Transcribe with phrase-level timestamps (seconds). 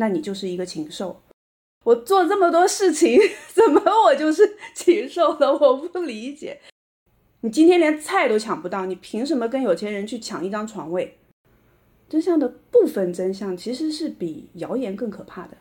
[0.00, 1.22] 那你就是一个禽兽。
[1.84, 3.20] 我做这么多事情，
[3.52, 5.52] 怎么我就是禽兽了？
[5.60, 6.58] 我不理解。
[7.42, 11.18] 你今天连菜都抢不到，你凭什么跟有钱人去抢一张床位？
[12.08, 15.56] 真相的部分真相其实是比谣言更可怕的。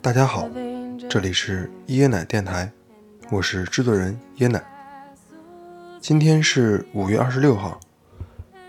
[0.00, 0.48] 大家好，
[1.08, 2.70] 这里是椰奶电台，
[3.30, 4.62] 我是制作人椰奶。
[6.00, 7.78] 今天是五月二十六号，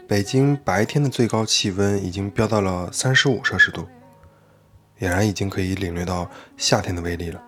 [0.08, 3.88] 北京白天的最高气温已经飙到了三十五摄氏度，
[5.00, 7.42] 俨然已经可以领略到夏天的威力了。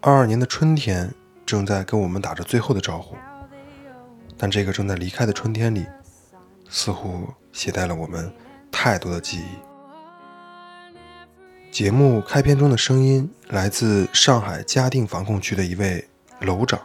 [0.00, 1.12] 二二年的春天
[1.44, 3.16] 正在跟我们打着最后的招呼，
[4.36, 5.86] 但这个正在离开的春天里，
[6.68, 8.32] 似乎携带了我们
[8.70, 9.69] 太多的记忆。
[11.70, 16.04] 节目开篇中的声音来自上海嘉定防控区的一位
[16.40, 16.80] 楼长，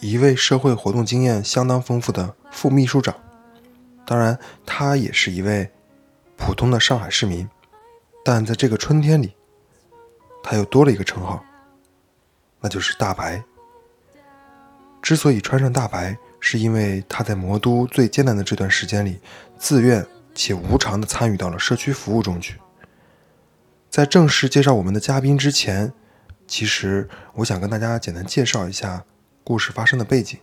[0.00, 3.14] 一位社会活动经验相当丰富的副秘书长。
[4.06, 5.70] 当然，他也是一位
[6.38, 7.46] 普通的上海市民。
[8.24, 9.34] 但在这个春天里，
[10.42, 11.44] 他又多了一个称号，
[12.60, 13.44] 那就是大白。
[15.02, 19.18] 之所以穿上大白，是因为他在魔都最艰难的这段时间里，
[19.58, 22.56] 自愿且无偿地参与到了社区服务中去。
[23.92, 25.92] 在正式介绍我们的嘉宾之前，
[26.48, 29.04] 其实我想跟大家简单介绍一下
[29.44, 30.40] 故事发生的背景。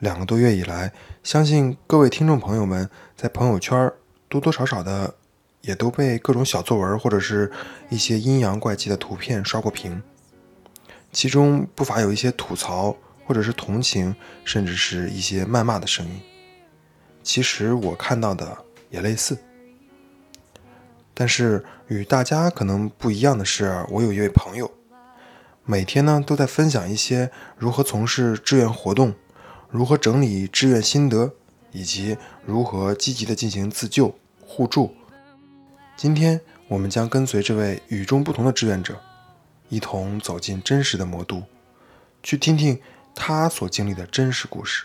[0.00, 3.92] 两个多月以来，相信各位听众朋友们在朋友圈
[4.28, 5.14] 多多少少的
[5.60, 7.52] 也都被各种小作文或者是
[7.90, 10.02] 一些阴阳怪气的图片刷过屏，
[11.12, 16.20] 其中不乏有一些吐槽或者是同情，甚至是一些谩骂的声音。
[17.22, 18.58] 其实我看到的
[18.90, 19.38] 也类似。
[21.20, 24.70] 但是与大家可能不一样的是，我有一位朋友，
[25.64, 29.12] 每天呢都在分享一些如何从事志愿活动，
[29.68, 31.32] 如何整理志愿心得，
[31.72, 34.94] 以及如何积极的进行自救互助。
[35.96, 39.00] 今天我们将跟随这位与众不同的志愿者，
[39.68, 41.42] 一同走进真实的魔都，
[42.22, 42.80] 去听听
[43.16, 44.84] 他所经历的真实故事。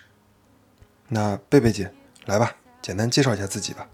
[1.09, 1.93] 那贝贝姐，
[2.25, 3.87] 来吧，简单介绍一下自己吧。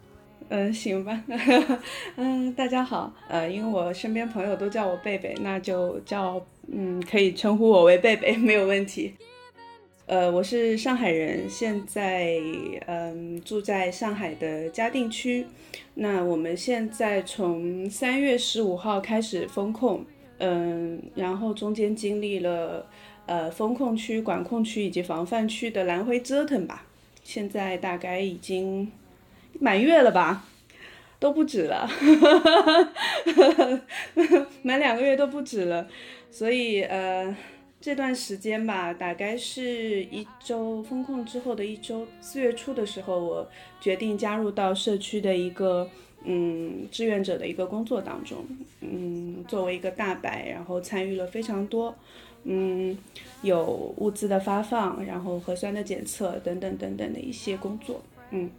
[0.50, 1.24] 嗯，行吧。
[2.18, 3.14] 嗯，大家好。
[3.28, 9.14] 呃，因为我身边朋友都叫我贝贝，那就叫嗯，可以称呼我为贝贝，没有问题。
[10.08, 12.36] 呃，我是上海人，现在
[12.88, 15.46] 嗯住在上海的嘉定区。
[15.94, 20.04] 那我们现在从三月十五号开始封控，
[20.40, 22.88] 嗯，然后中间经历了
[23.28, 26.88] 呃封控区、管控区以及防范区的来回折腾吧。
[27.24, 28.92] 现在大概已经。
[29.54, 30.46] 满月了吧，
[31.20, 31.90] 都不止了，
[34.62, 35.88] 满两个月都不止了，
[36.32, 37.36] 所以呃
[37.82, 43.50] 这段时间吧，大概是一周封控之后的一周，四月初的时候，我
[43.82, 45.90] 决定加入到社区的一个
[46.24, 48.46] 嗯志愿者的一个工作当中，
[48.81, 51.94] 嗯作为一个大白，然后参与了非常多，
[52.44, 52.98] 嗯
[53.42, 58.50] 有物资的发放，然后核酸的检测等等等等的一些工作，嗯。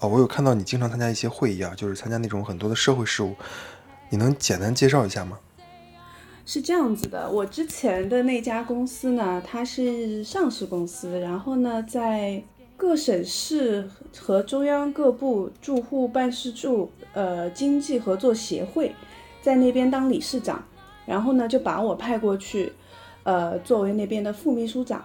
[0.00, 3.34] 哦，我有看到你经常参加一些会议啊，就是参加那种很多的社会事务，
[4.08, 5.38] 你能简单介绍一下吗？
[6.46, 12.42] 是这样子的，我之前的那家公司呢，它是上市公司，然后呢，在
[12.78, 18.94] 各省市和中央各部住户办事处呃经济合作协会，
[19.42, 20.64] 在那边当理事长，
[21.04, 22.72] 然后呢就把我派过去，
[23.24, 25.04] 呃作为那边的副秘书长。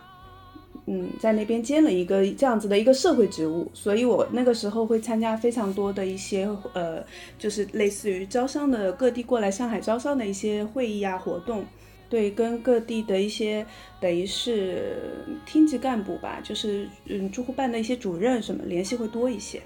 [0.88, 7.04] 嗯，在那边兼了一个这样子的一个社会职务，所以我那个时候会参加非常多的一些呃，
[7.40, 11.66] 就是类似于招商的各地过来上海招商的一些会议啊活动，
[12.08, 13.66] 对，跟各地的一些
[14.00, 19.60] 等于是厅级干部吧，就是嗯住户办的一些主任什么联系会多一些。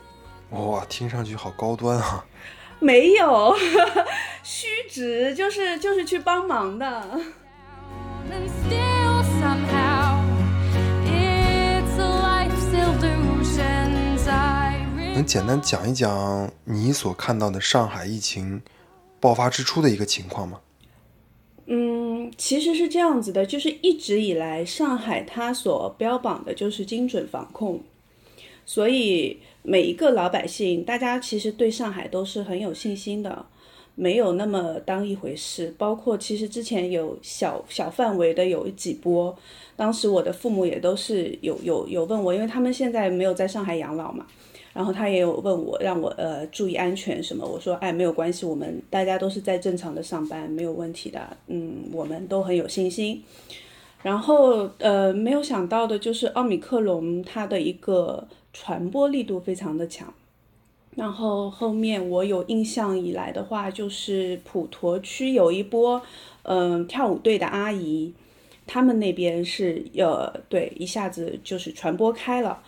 [0.52, 2.26] 哇，听上去好高端啊！
[2.80, 3.54] 没有，
[4.42, 7.20] 虚职就是就是去帮忙的。
[15.20, 18.62] 能简单讲一讲你所看到的上海疫情
[19.20, 20.62] 爆发之初的一个情况吗？
[21.66, 27.82] 嗯，其实是这样子的，就是一直以来上海它所标榜的就是精准防控，
[28.66, 33.46] 所以每一个老百姓，大家其实对上海都是很有信心的，
[33.96, 35.76] 没有那么当一回事。
[35.78, 39.38] 包括其实之前有小小范围的有几波，
[39.76, 44.26] 当时我的父母也都是有有有问我，因为他们现在没有在上海养老嘛。
[44.72, 47.46] 然后他也有问我，让我呃注意安全什么。
[47.46, 51.36] 我说，哎，没有关系，我们大家都是在正常的上班，没有问题的。
[51.48, 53.24] 嗯，我们都很有信心。
[54.02, 60.14] 然后呃，没有想到的就是奥米克戎它的一个传播力度非常的强。
[60.96, 66.02] 然后后面我有印象以来的话，就是普陀区有一波
[66.44, 68.14] 嗯跳舞队的阿姨，
[68.68, 72.62] 他们那边是呃对一下子就是传播开了。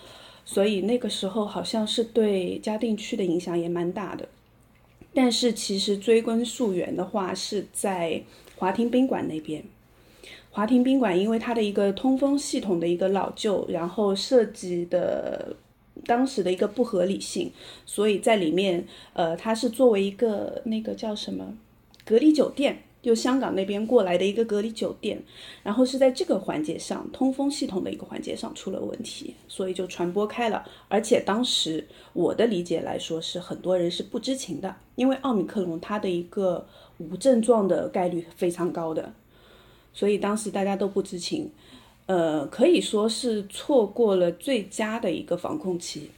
[0.53, 4.27] 所以那个时候好像是对嘉定区的影响也蛮大的，
[5.13, 8.21] 但是其实追根溯源的话，是在
[8.57, 9.63] 华亭宾馆那边。
[10.50, 15.56] 华亭宾馆因为它的一个通风系统的一个老旧，然后设计的
[16.06, 17.50] 当时的一个不合理性，
[17.86, 21.57] 所以在里面，呃，它是作为一个那个叫什么
[22.03, 22.83] 隔离酒店。
[23.01, 25.19] 就香港那边过来的一个隔离酒店，
[25.63, 30.63] 然后是在这个环节上，通风系统的一个环节上出了问题，所以就传播开了。
[30.88, 36.68] 而且当时我的理解来说，是很多人是不知情的，因为奥密克戎它的一个
[37.00, 39.12] 无症状的概率非常高的，
[39.94, 41.50] 所以当时大家都不知情，
[42.06, 46.12] 呃，可以说是错过了最佳的一个防控期，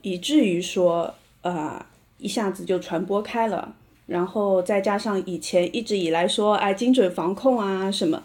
[0.00, 1.84] 以至于说，呃，
[2.16, 3.76] 一下子就传播开了。
[4.10, 8.20] 然后再加上以前一直以来说，哎，精准防控啊什么，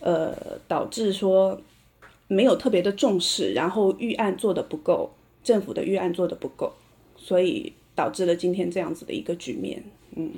[0.00, 0.36] 呃，
[0.66, 1.56] 导致说
[2.26, 5.08] 没有特别的重视，然后预案做的不够，
[5.44, 6.72] 政府的预案做的不够，
[7.16, 9.80] 所以导致了今天这样子的一个局面。
[10.16, 10.32] 嗯，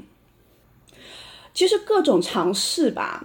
[1.55, 3.25] 其实各种尝试吧，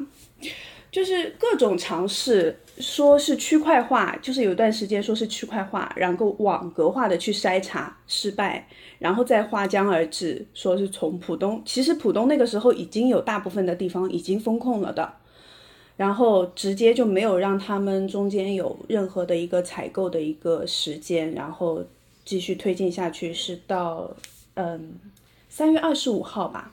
[0.89, 8.67] 就是各种尝试，说是区块化，就是有段时间说是区块化，然后网格化的去筛查失败。
[8.99, 15.13] 然后再划江而治，说是从浦东，其实浦东那个时候已经有大部分的地方已经封控了的，
[15.95, 21.85] 然后直接就没有让他们中间有任何的一个采购的一个时间，然后
[22.25, 24.09] 继续推进下去，是到
[24.55, 24.95] 嗯
[25.47, 26.71] 三月二十五号吧，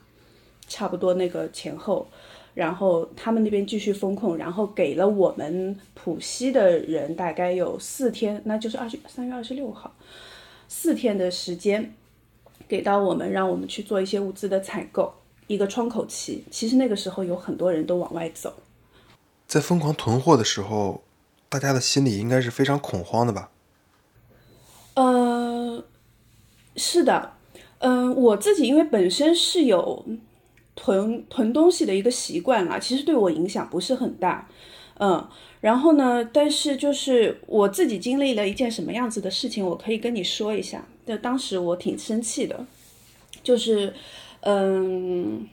[0.66, 2.08] 差不多那个前后，
[2.54, 9.92] 然后他们那边继续封控，然后给了我们浦西的人大概有四天，那就是二十三月二十六号，
[10.68, 11.94] 四天的时间。
[12.66, 15.12] 给到我们，让我们去做一些物资的采购，
[15.48, 16.42] 一个窗口期。
[16.50, 18.54] 其实那个时候有很多人都往外走，
[19.46, 21.02] 在疯狂囤货的时候，
[21.50, 23.50] 大家的心里应该是非常恐慌的吧？
[24.94, 25.84] 呃，
[26.76, 27.34] 是的，
[27.80, 30.02] 嗯，我自己因为本身是有
[30.76, 34.48] 囤囤东西的一个习惯啊，其实对我影响不是很大，
[34.98, 35.26] 嗯。
[35.60, 36.22] 然后呢？
[36.30, 40.86] 但是就是我自己经历了一件什么样子的事情，我可以跟你说一下。
[41.06, 42.66] 就当时我挺生气的，
[43.42, 43.94] 就是，
[44.40, 45.48] 嗯，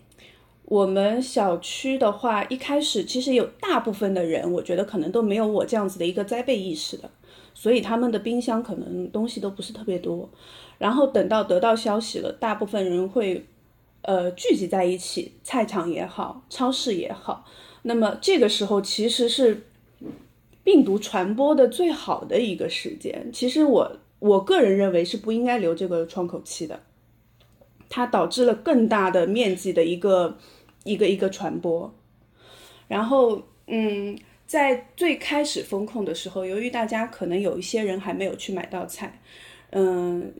[0.66, 7.10] 我们小区的话，一开始其实有大部分的人，我觉得可能都没有我这样子的一个灾备意识的，
[7.54, 10.30] 所以他们的冰箱可能东西都不是特别多。
[10.78, 13.46] 然后等到得到消息了，大部分人会，
[14.02, 17.46] 呃，聚集在一起，菜场也好，超市也好，
[17.84, 19.68] 那么这个时候其实是。
[20.64, 26.84] 病毒传播的最好的一个时间，其实我我个人认为是不应该留这个窗口期的，
[27.90, 30.38] 它导致了更大的面积的一个
[30.84, 31.92] 一个一个传播。
[32.88, 34.16] 然后，嗯，
[34.46, 39.20] 在最开始封控的时候，由于大家可能有一些人还没有去买到菜，
[39.72, 40.32] 嗯，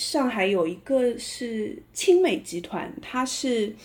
[0.00, 3.76] 上海有一个是青美集团，它是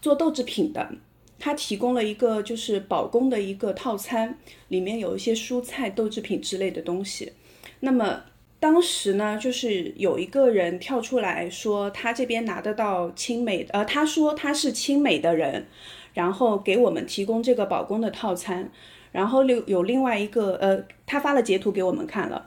[0.00, 0.88] 做豆制品的。
[1.36, 4.38] 他提供了一个就是保供的一个套餐，
[4.68, 7.32] 里面有一些蔬菜、豆制品之类的东西。
[7.80, 8.22] 那么
[8.60, 15.66] 当时呢，就是有一个人跳出来说，他这边拿得到青美，呃，他说他是青美的人，
[16.14, 18.70] 然后给我们提供这个保供的套餐。
[19.10, 22.46] 然后有有另外一个，呃，他发了截图给我们看了，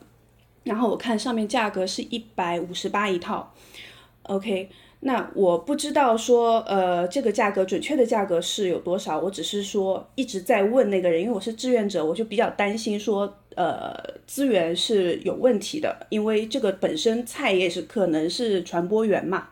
[0.63, 3.53] 然后我看上面价格是一百五十八一套
[4.23, 4.69] ，OK。
[5.03, 9.19] 那我不知道说，呃，这个价格准确的价格是有多少？
[9.19, 13.91] 我只是说一直在问那个人，因为我是志愿者，我就比较担心说，呃，
[14.27, 19.47] 资源是有问题的，因为这个本身菜也是可能是传播源嘛，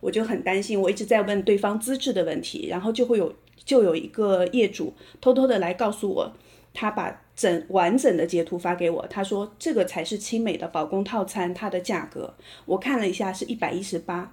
[0.00, 0.80] 我就很担心。
[0.80, 3.32] 我一直在问对方资质的问题，然后就会有
[3.64, 6.32] 就有一个业主偷偷的来告诉我，
[6.72, 12.34] 他把整完整的截图发给我，他说这个才是青美的保供套餐，它的价格
[12.66, 14.32] 我看了一下是一百一十八。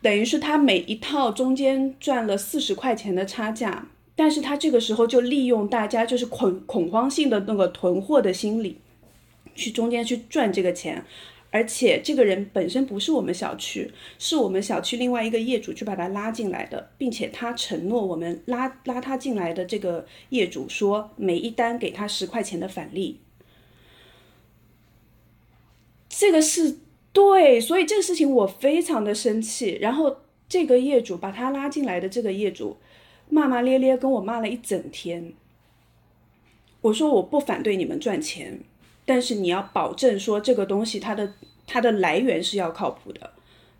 [0.00, 8.78] 等于是他每一套中间赚了四十块钱的差价，但是他这个时候就利用大家就是恐恐慌性的那个囤货的心理，
[9.54, 11.04] 去中间去赚这个钱，
[11.54, 23.20] 而且这个人本身不是我们小区，是我们小区另外一个业主去把他拉进来的，并且他承诺我们拉拉他进来的这个业主说每一单给他十块钱的返利。
[26.08, 26.78] 这个是
[27.12, 29.78] 对，所以这个事情我非常的生气。
[29.80, 30.16] 然后
[30.48, 32.78] 这个业主把他拉进来的这个业主，
[33.30, 35.32] 骂骂咧咧跟我骂了一整天。
[36.80, 38.58] 我说我不反对你们赚钱，
[39.04, 41.32] 但是你要保证说这个东西它的
[41.66, 43.30] 它的来源是要靠谱的，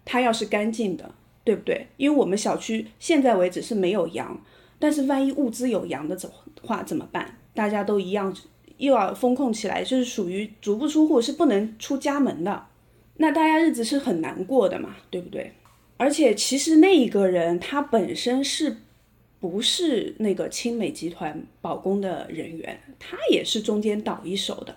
[0.05, 1.15] 它要是干净的，
[1.45, 1.87] 对不对？
[1.97, 4.41] 因为我们小区现在为止是没有羊，
[4.79, 6.31] 但是万一物资有羊的怎
[6.63, 7.39] 话怎么办？
[7.55, 8.35] 大家都一样。
[8.77, 12.67] 又要风控起来，就是属于足不出户，是不能出家门的，
[13.19, 15.53] 那大家日子是很难过的嘛，对不对？
[15.97, 18.77] 而且其实那一个人他本身是
[19.39, 24.75] 不是那个青美集团保供的人员，他也是中间倒一手的。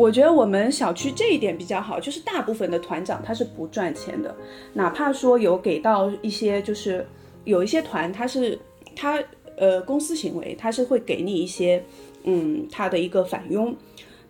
[0.00, 4.34] 我觉得我们小区这一点比较好，就是大部分的团长他是不赚钱的，
[4.72, 7.06] 哪怕说有给到一些，就是
[7.44, 8.58] 有一些团他是
[8.96, 9.22] 他
[9.56, 11.84] 呃公司行为，他是会给你一些
[12.24, 13.76] 嗯他的一个返佣，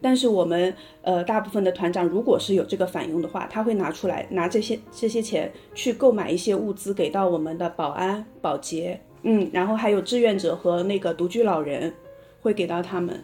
[0.00, 11.94] 但是我们呃大部分的团长如果是有这个返佣的话，他会拿出来拿这些这些钱去购买一些物资给到我们的保安保洁，嗯，然后还有志愿者和那个独居老人
[12.42, 13.22] 会给到他们。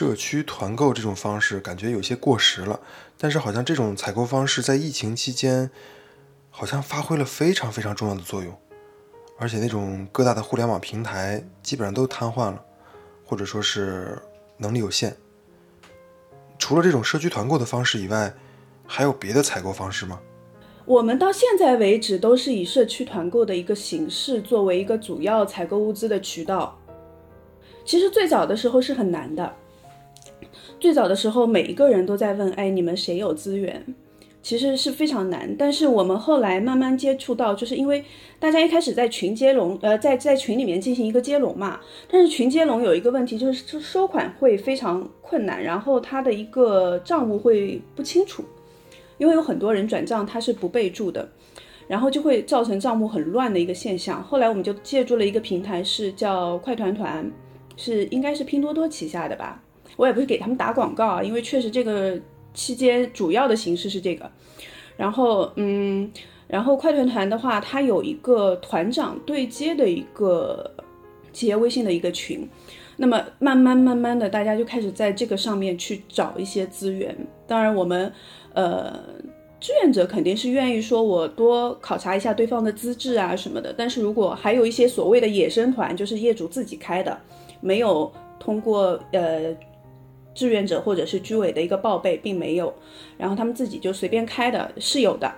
[0.00, 2.80] 社区团购这种方式感觉有些过时了，
[3.18, 5.70] 但是好像这种采购方式在疫情期间
[6.48, 8.58] 好像发挥了非常非常重要的作用，
[9.36, 12.64] 而且那种各大的互联网平台基本上都瘫痪了，
[13.26, 14.18] 或者说是
[14.56, 15.14] 能力有限。
[16.58, 18.32] 除了这种社区团购的方式以外，
[18.86, 20.18] 还有别的采购方式吗？
[20.86, 26.78] 我们到现在为止都是以社区团购的一个形式作为一个主要采购物资的渠道。
[27.84, 29.56] 其实最早的时候是很难的。
[30.80, 33.84] 最早的时候，每一个人都在问：“哎，你们谁有资源？”
[34.42, 35.54] 其实是非常难。
[35.58, 38.02] 但是我们后来慢慢接触到，就是因为
[38.38, 41.78] 大家一开始在群接龙，呃，在在群里面进行一个接龙嘛。
[42.10, 48.42] 但是群接龙有一个问题，就是收款会非常困难，然后他的一个账务会不清楚，
[49.18, 51.28] 因为有很多人转账他是不备注的，
[51.86, 54.22] 然后就会造成账目很乱的一个现象。
[54.22, 57.30] 后来我们就借助了一个平台，是叫快团团，
[57.76, 59.62] 是应该是拼多多旗下的吧。
[59.96, 62.18] 我也不是给他们打广告啊，因为确实这个
[62.54, 64.30] 期间主要的形式是这个。
[64.96, 66.10] 然后，嗯，
[66.46, 70.70] 然后快团团的话，它有一个团长对接的一个
[71.32, 72.46] 企业微信的一个群。
[72.96, 77.16] 那么慢慢慢慢的，大家就开始在这个上面去找一些资源。
[77.46, 78.12] 当然，我们
[78.52, 78.92] 呃
[79.58, 83.74] 志愿者肯定是愿意说我多考察一下对方的资质啊什么的。
[83.74, 87.18] 但是如果还有一些所谓的野生团，就是业主自己开的，
[87.62, 89.56] 没有通过呃。
[90.34, 92.72] 志愿者或者是居委的一个报备并没有，
[93.18, 95.32] 然后他们自己就随便开的是有的，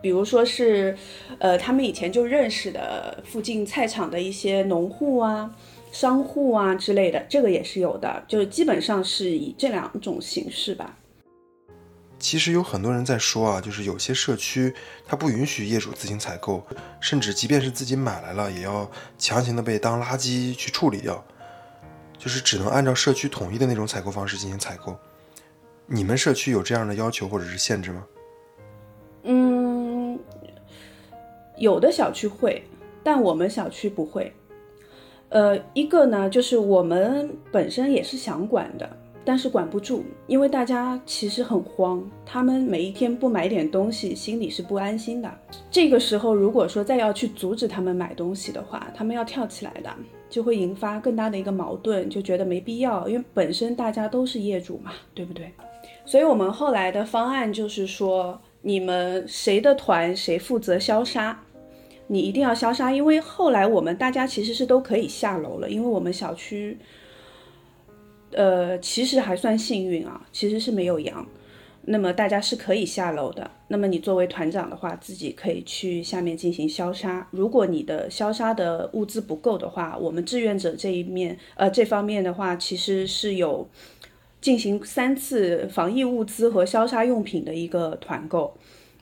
[0.00, 0.96] 比如说是，
[1.38, 5.54] 呃，他们以前就认识的附近菜场的一些农户啊、
[5.92, 10.96] 商户啊之类的，这个也是有的，就是基本上是以这两种形式吧。
[12.18, 14.74] 其实有很多人在说啊，就是有些社区
[15.06, 16.62] 它不允许业主自行采购，
[17.00, 21.24] 甚至即便是自己买来了，也要强行的被当垃圾去处理掉。
[22.20, 24.94] 就是只能按照社区统一的那种采购方式进行采购，
[25.86, 28.06] 你们社区有这样的要求或者是限制吗？
[29.22, 30.18] 嗯，
[31.56, 32.62] 有的小区会，
[33.02, 34.30] 但我们小区不会。
[35.30, 38.96] 呃，一个呢，就是我们本身也是想管的。
[39.24, 45.30] 但是管不住，因为大家其实很慌，他们每一天不买点东西，心里是不安心的。
[45.70, 49.90] 这个时候，如果说再要去阻止他们买东西的话，他们要跳起来的，
[50.30, 55.52] 就会引发更大的一个矛盾，就觉得没必要，因为本身大家都是业主嘛，对不对？
[56.06, 61.38] 所以我们后来的方案就是说，你们谁的团谁负责消杀，
[62.06, 66.78] 你一定要消杀，因为后来我们大家其实是都可以下楼了，因为我们小区。
[68.32, 71.26] 呃，其实还算幸运啊，其实是没有羊，
[71.82, 73.50] 那么大家是可以下楼的。
[73.68, 77.26] 那么你作为团长的话，自己可以去下面进行消杀。
[77.30, 83.68] 如果你的消杀的物资不够的话，我们志愿者这一面，呃，这方面的话，其实是有
[84.40, 88.56] 进行三次防疫物资和消杀用品的一个团购，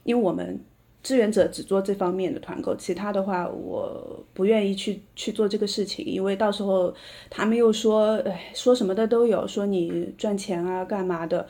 [0.04, 0.60] 因为我们。
[1.08, 6.94] 志愿者只做这方面的团购，其他的话我不愿意去去做这个事情，因为到时候
[7.30, 11.48] 他们又说，哎，说什么的都有，说你赚钱啊，干嘛的，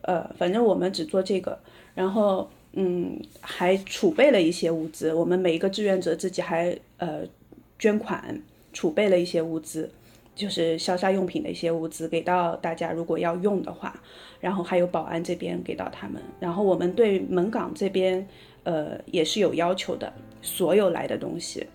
[0.00, 1.56] 呃，反正我们只做这个，
[1.94, 7.20] 然后嗯，还储备了一些物资，我们每一个志愿者自己还呃
[7.78, 9.88] 捐款，储备了一些物资，
[10.36, 14.00] 就是消杀用品的一些物资给到大家，如果要用的话，
[14.38, 18.24] 然后还有保安这边给到他们，然后我们对门岗这边，
[18.62, 20.12] 呃，也是有要求的，
[20.42, 21.66] 所有来的东西，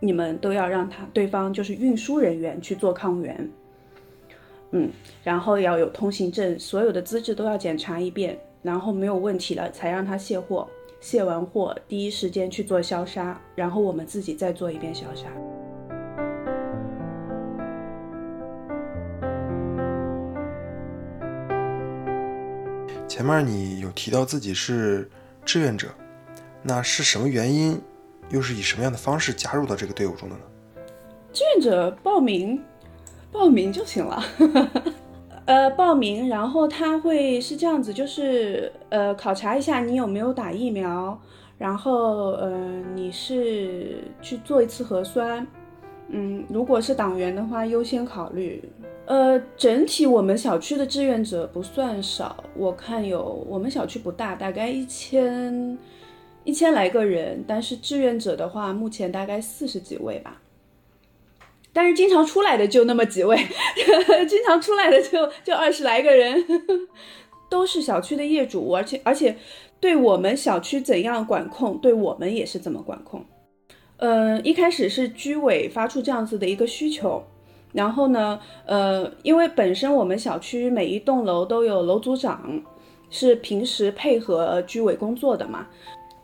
[0.00, 3.50] 你们都要让他对方就是运输人员去做抗原，
[4.70, 4.88] 嗯，
[5.24, 10.68] 然后要有通行证，所有的资质都要检查一遍，然后没有问题了才让他卸货。
[11.00, 15.26] 卸完货，第一时间去做消杀，然后我们自己再做一遍消杀。
[23.14, 25.06] 前面你有提到自己是
[25.44, 25.88] 志愿者，
[26.62, 27.78] 那是什么原因，
[28.30, 30.40] 又是以什么样的方式加入到这个队伍中的呢？
[31.30, 32.58] 志愿者报名，
[33.30, 34.24] 报名就行了。
[35.44, 41.20] 呃，报名，然后他会是这样子，就是呃，考察一下你有没有打疫苗，
[41.58, 45.46] 然后呃，你是去做一次核酸，
[46.08, 48.72] 嗯，如果是党员的话，优先考虑。
[49.12, 55.76] 呃，整体我们小区的志愿者不算少，我看有我们小区不大，大概一千
[56.44, 60.40] 一千来个人，但是志愿者的话，目前大概四十几位吧。
[61.74, 63.36] 但是经常出来的就那么几位，
[64.26, 66.42] 经常出来的就就二十来个人，
[67.50, 69.36] 都是小区的业主，而且而且
[69.78, 73.22] 对我们小区怎样管控，对我们也是怎么管控。
[73.98, 77.22] 嗯，一开始是居委发出这样子的一个需求，
[77.72, 82.62] 然后呢，呃，因为本身我们小区每一栋楼都有楼组长，
[83.10, 85.66] 是平时配合居委工作的嘛。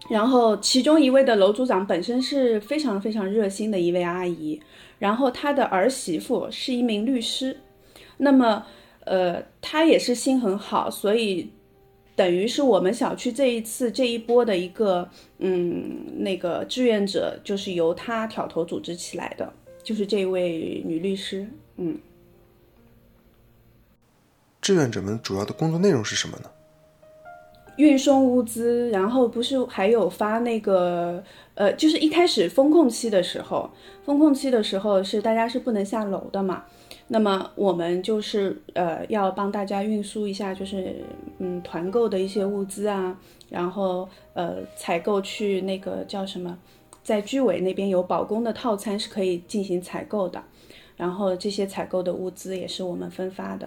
[0.09, 4.61] 然后其中一位的楼组长本身是非常非常热心的一位阿姨。
[4.99, 7.57] 然后他的儿媳妇是一名律师，
[8.17, 8.65] 那么，
[9.05, 11.51] 呃，他也是心很好，所以
[12.17, 19.53] 等于是我们小区这一次这一波的一个，嗯，那个志愿者就是由他挑头组织起来的，
[19.89, 21.99] 就是这位女律师，嗯。
[24.61, 26.51] 志愿者们主要的工作内容是什么呢？
[27.79, 31.25] 运送物资，然后不是还有发那个，
[31.55, 33.71] 呃，就是一开始封控期的时候，
[34.05, 36.65] 封控期的时候是大家是不能下楼的嘛，
[37.07, 40.97] 那么我们就是呃要帮大家运输一下，就是
[41.39, 46.59] 嗯团购的一些物资啊，然后呃采购去那个叫什么，
[47.09, 50.45] 在居委那边有保供的套餐是可以进行采购的，
[50.95, 53.67] 然后这些采购的物资也是我们分发的。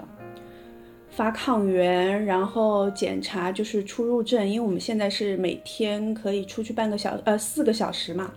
[1.10, 8.32] 发抗原，然后检查就是出入证，因为我们现在是每天可以出去半个小呃四个小时嘛，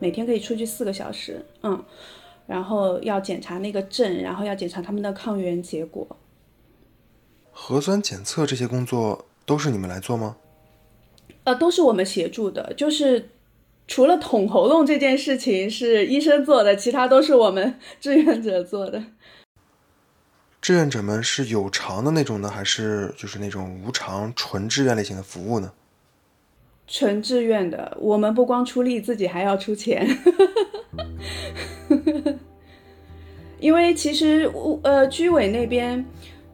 [0.00, 1.80] 每天可以出去四个小时，嗯，
[2.48, 6.04] 然后要检查那个证，然后要检查他们的抗原结果。
[7.52, 10.38] 核酸检测这些工作都是你们来做吗？
[11.44, 13.30] 呃，都是我们协助的，就是
[13.90, 19.02] 除了捅喉咙这件事情是医生做的，其他都是我们志愿者做的。
[20.60, 25.72] 志愿者们是有偿的那种呢，还是就是那种无偿纯志愿类型的服务呢？
[26.86, 30.06] 纯志愿的，我们不光出力，自己还要出钱。
[33.58, 34.48] 因为其实
[34.84, 36.06] 呃，居委那边，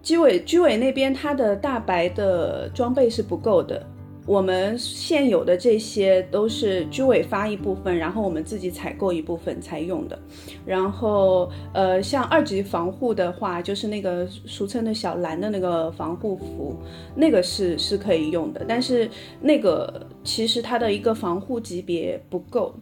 [0.03, 3.87] 居委居委那边，他的大白的装备是不够的。
[4.27, 10.19] 我们现有的这些都是居委发一部分，然后我们自己采购一部分才用的。
[10.65, 16.77] 然后，呃，像二级防护的话，就是那个俗称的小蓝的那个防护服，
[17.15, 18.65] 那个是是可以用的。
[18.67, 19.09] 但是
[19.41, 22.75] 那个其实它的一个防护级别不够，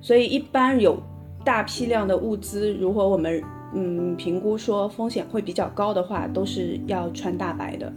[0.00, 1.00] 所以一般有
[1.44, 3.40] 大批量的物资，如果我们
[3.72, 7.92] 嗯评估说风险会比较高的话，都是要穿大白的。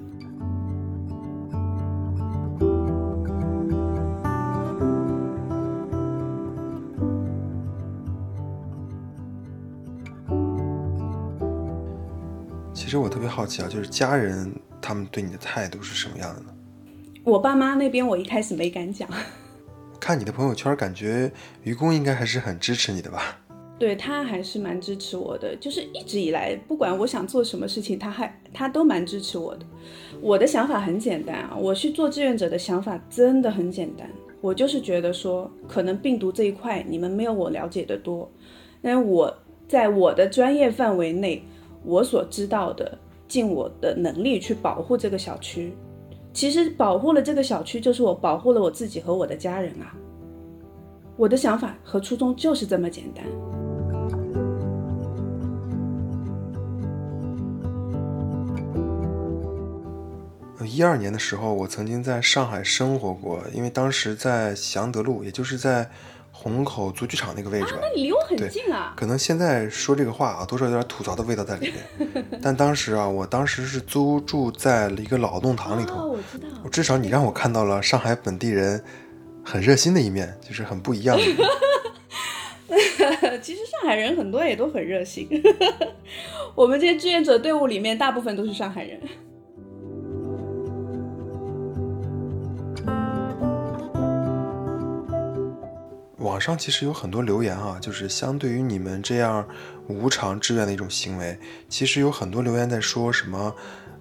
[12.95, 14.49] 实我特别好奇啊，就是家人
[14.81, 16.47] 他们对你的态度是什么样的呢？
[17.25, 19.09] 我爸妈那边我一开始没敢讲。
[19.99, 21.29] 看你的朋友圈，感觉
[21.63, 23.37] 愚公应该还是很支持你的吧？
[23.77, 29.65] 对他还是蛮支持我的，就是一直以来，不管我想做什么事情，他还他都蛮支持我的。
[30.21, 38.31] 我的想法很简单啊，我去做志愿者的想法真的很简单，我就是觉得说，可能病毒这一块你们没有我了解的多，
[38.81, 39.35] 但我
[39.67, 41.43] 在我的专业范围内。
[41.85, 45.73] 我所知道的，尽我的能力去保护这个小区。
[46.33, 49.95] 其实保护了这个小区，就是我保护了我自己和我的家人啊。
[51.15, 53.23] 我的想法和初衷就是这么简单。
[60.67, 65.89] 一二年的时候，我曾经在上海生活过，因为当时在祥德路，也就是在
[66.45, 67.79] 虹口足球场那个位置吧。
[67.81, 68.93] 那你离我很近啊。
[68.95, 72.23] 可能现在说这个话啊，多少有点吐槽的味道在里面。
[72.39, 76.47] 但当时啊，我当时是租住在了一个老弄堂里哦，头，我知道。
[76.69, 78.83] 至少你让我看到了上海本地人
[79.43, 81.47] 很热心的一面，就是很不一样的一面。
[83.41, 85.27] 其实上海人很多也都很热心，
[86.53, 89.01] 我们这些志愿者队伍里面大部分都是上海人。
[96.25, 99.47] 网上其实有很多留言啊，就是相对于你们这样
[99.87, 101.37] 无偿志愿的一种行为，
[101.69, 103.55] 其实有很多留言在说什么，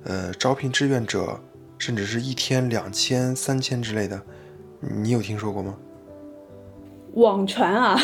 [0.04, 1.38] 呃，招聘志愿者，
[1.78, 4.22] 甚至是一天两千、三千之类的，
[4.80, 5.76] 你有听说过吗？
[7.12, 7.96] 网传啊，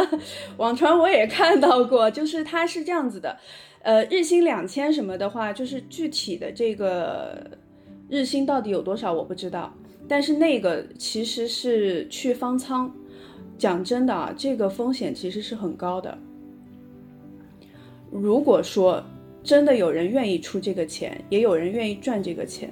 [0.58, 3.38] 网传我也看到过，就是它是这样子的，
[3.82, 7.50] 呃，日薪两千什么的话，就是具体的这个
[8.10, 9.74] 日薪到底有多少我不知道，
[10.06, 12.94] 但是那个其实是去方舱，
[13.58, 16.16] 讲真的啊，这个风险其实是很高的。
[18.10, 19.02] 如果说
[19.42, 22.70] 真的有人愿意出这个钱，也有人愿意赚这个钱，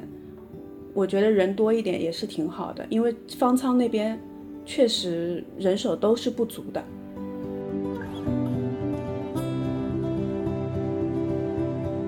[0.95, 4.21] 我觉得人多一点也是挺好的，因为方舱那边。
[4.67, 6.85] 确实人手都是不足的。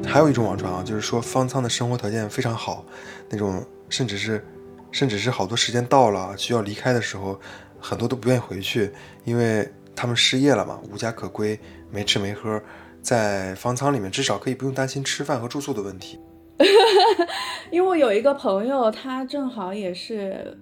[0.06, 2.84] 还有一种网传啊，就是说方舱的生活条件非常好，
[3.28, 4.44] 那种甚至是，
[4.92, 7.40] 甚至是好多时间到了需要离开的时候，
[7.82, 8.90] 很多都不愿意回去，
[9.24, 11.58] 因为他们失业了嘛，无家可归，
[11.90, 12.62] 没吃没喝，
[13.02, 16.18] 在方舱里面至少可以不用担心吃饭和住宿的问题。
[17.70, 20.56] 因为我有一个朋友，他正好也是。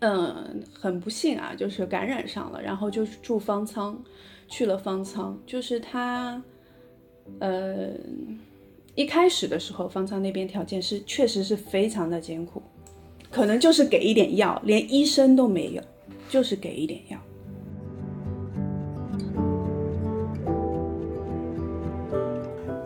[0.00, 3.96] 嗯， 很不幸啊，就是感染上了，然后就住方舱，
[4.48, 5.38] 去了方舱。
[5.46, 6.42] 就是他，
[7.38, 7.90] 呃，
[8.94, 12.60] 一开始的时候，方舱那边条件是确实是非常的艰苦，
[13.36, 15.82] 可能就是给一点药，连医生都没有，
[16.26, 17.18] 就是给一点药。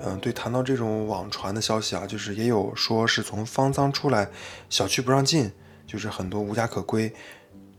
[0.04, 4.28] 嗯，对，谈到这种网传的消息啊，就是也有说是从方舱出来，
[4.68, 5.52] 小区不让进。
[5.86, 7.12] 就是很多无家可归，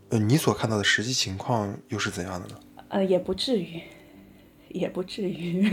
[0.07, 2.55] 呃，你所看到的实际情况又是怎样的呢？
[2.87, 3.81] 呃，也不至于，
[4.69, 5.69] 也不至于，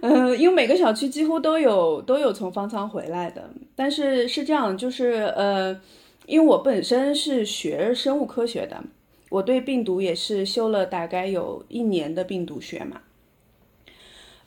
[0.00, 5.80] 嗯，因为每个小区几乎都有都有从方舱回来的，但是是这样，就是呃，
[6.26, 8.82] 因为我本身是学生物科学的，
[9.30, 13.00] 我对病毒也是修了大概有一年的病毒学嘛，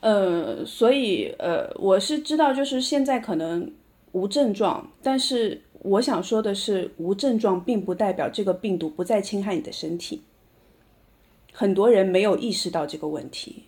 [0.00, 3.70] 呃，所以呃，我是知道，就是现在可能。
[4.14, 10.20] 无症状，但是我想说的是，无症状并不代表这个病毒不再侵害你的身体。
[11.50, 13.62] 很多人没有意识到这个问题，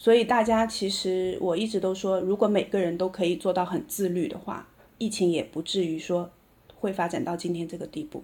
[0.00, 6.30] 所以大家其实我一直都说，如果每个人都可以做到很自律的话，疫情也不至于说
[6.78, 8.22] 会发展到今天这个地步。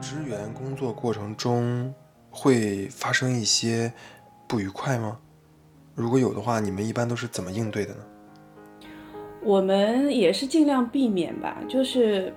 [0.00, 1.94] 支援工作过程中
[2.30, 3.92] 会发生一些
[4.46, 5.18] 不愉快吗？
[5.94, 8.00] 如果有的话，你们一般都是怎么应对的呢？
[9.42, 12.32] 我们也是尽量避免吧，就是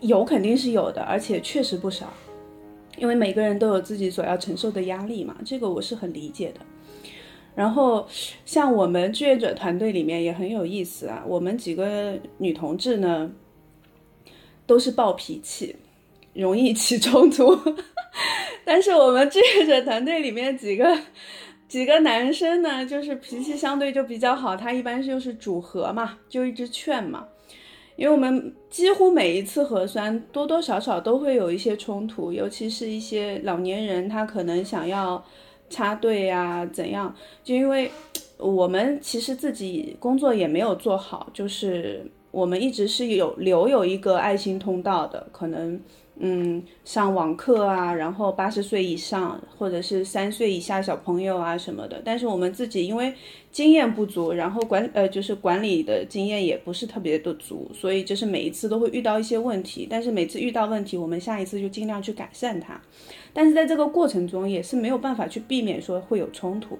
[0.00, 2.12] 有肯定是有的，而且确实不少，
[2.96, 6.60] 因为每个人都有自己所要承受的压力嘛，这个我是很理解的。
[7.54, 8.06] 然后
[8.44, 13.30] 像我们志愿者团队里面也很有意思啊，我们几个女同志呢
[14.66, 15.76] 都是暴脾气。
[16.34, 17.58] 容易起冲突，
[18.66, 20.98] 但是我们志愿者团队里面几个
[21.68, 27.28] 几个男生呢，就是脾气相对就比较好，他一般就是主和嘛，就一直劝嘛。
[27.94, 35.24] 因为我们几乎每一次核酸多多少少都会有一些冲突，尤其是一些老年人，他可能想要
[35.70, 37.88] 插队呀怎样，就因为
[38.36, 45.80] 我们其实自己工作也没有做好，就是我们一直是有留有一个爱心通道的，可能。
[46.18, 52.00] 嗯，上网课啊，然后八十岁以上或者是三岁以下小朋友啊什么的。
[52.02, 53.12] 但是我们自己因为
[53.50, 59.86] 经验不足，然后管呃就是管理的经验也不是特别的足，所以就是每一次都会遇到一些问题。
[59.90, 62.80] 但是每次遇到问题，我们下一次就尽量去改善它。
[63.34, 66.78] 但是在这个过程中也是没有办法去避免说会有冲突，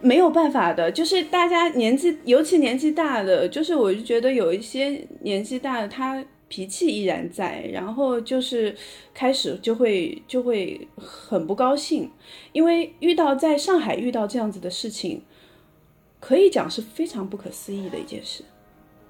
[0.00, 6.24] 没有办法的，就是大家年纪尤其年纪大的，就是我就觉得有一些年纪大的他。
[6.48, 8.74] 脾气依然在，然后就是
[9.12, 12.10] 开始就会就会很不高兴，
[12.52, 15.22] 因为遇到在上海遇到这样子的事情，
[16.18, 18.42] 可以讲是非常不可思议的一件事。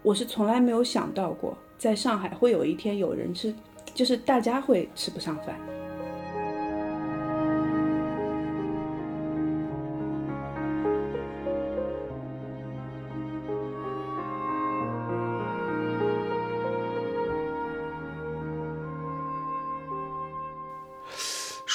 [0.03, 3.55] 我是从来没有想到过，在上海会有一天有人吃，
[3.94, 5.77] 就是大家会吃不上饭。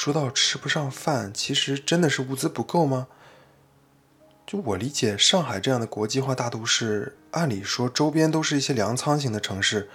[0.03, 3.07] 说到吃不上饭，其实真的是物资不够吗？
[4.45, 9.89] 就我理解，上海这样的国际化大都市，按理说周边都是一些粮仓型的城市，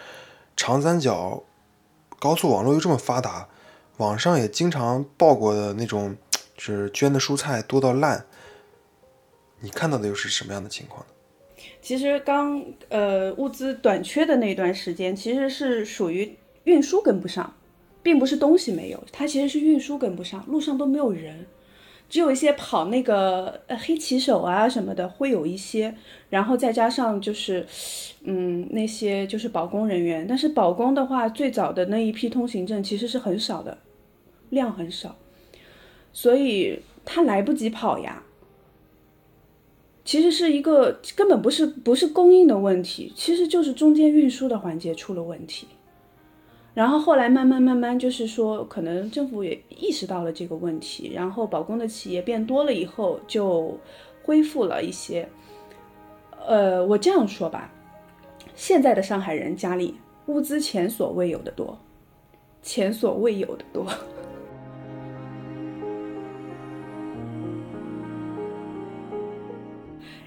[0.57, 1.45] 长三角
[2.19, 3.51] 高速网络又这么发达，
[3.99, 6.17] 网上也经常报过的那种，
[6.57, 8.25] 就是捐的蔬菜多到烂。
[9.61, 11.63] 你看到的又是什么样的情况呢？
[11.83, 17.53] 其实刚呃物资短缺的那段时间，其实是属于运输跟不上。
[18.09, 21.45] 并不是东西没有，它其实是运输跟不上，路上都没有人，
[22.09, 25.95] 只有一些跑那个呃黑骑手啊什么的会有一些，
[26.31, 27.67] 然后再加上就是，
[28.23, 33.77] 嗯那些就是保工人员，但是保工的话，最早的那一批通行证其实是很少的，
[34.49, 35.15] 量很少，
[36.11, 38.23] 所以他来不及跑呀。
[40.03, 45.69] 其实是一个根本不是不是供应的问题，其实就是中间运输的环节出了问题。
[46.79, 53.77] 然后后来慢慢慢慢，就是说，可能政府也意识到了这个问题，然后保供的企业变多了以后，就
[54.23, 55.29] 恢复了一些。
[56.47, 57.69] 呃，我这样说吧，
[58.55, 61.77] 现在的上海人家里物资前所未有的多，
[62.63, 63.85] 前所未有的多，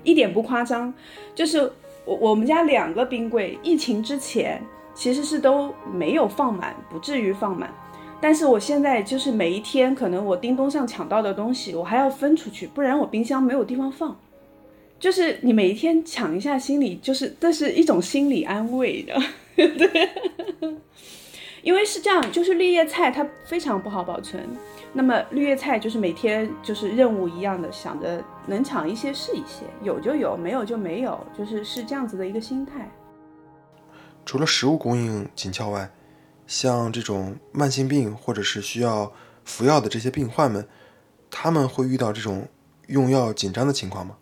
[0.03, 0.93] 一点不夸张，
[1.33, 1.71] 就是
[2.03, 4.61] 我我们家两个冰柜，疫情之前。
[4.93, 7.73] 其实是都没有放满，不至于放满。
[8.19, 14.15] 但是我现在就是每一天，可能我叮咚上抢到的东西，我还要分出去，不然我冰箱没有地方放。
[14.99, 19.19] 就是你每一天抢一下，心里就是这是一种心理安慰的，
[19.55, 20.09] 对。
[21.63, 24.43] 因为是这样，就是绿叶菜它非常不好保存。
[24.93, 32.91] 那么绿叶菜就是每天就是任务一样的，想着能抢一些是一些，有就有，没有就没有，就是是这样子的一个心态。
[34.25, 35.91] 除了食物供应紧俏外，
[36.47, 39.11] 像这种慢性病或者是需要
[39.43, 40.67] 服药的这些病患们，
[41.29, 42.47] 他们会遇到这种
[42.87, 44.17] 用药紧张的情况吗？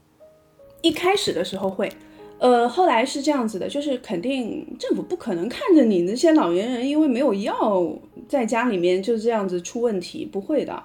[0.82, 1.92] 一开始的时候会，
[2.38, 7.84] 呃，后来是这样子的，就是肯定政府不可能看着你那些老年人因为没有药
[8.28, 10.82] 在家里面就这样子出问题，不会的。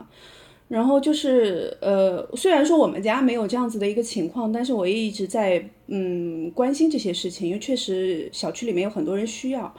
[0.74, 9.72] 然后就是，呃，虽然说我们家没有这样子的一个情况，但是我也一直在嗯关心这些事情，因为确实小区里面有很多人需要。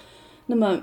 [0.45, 0.81] 那么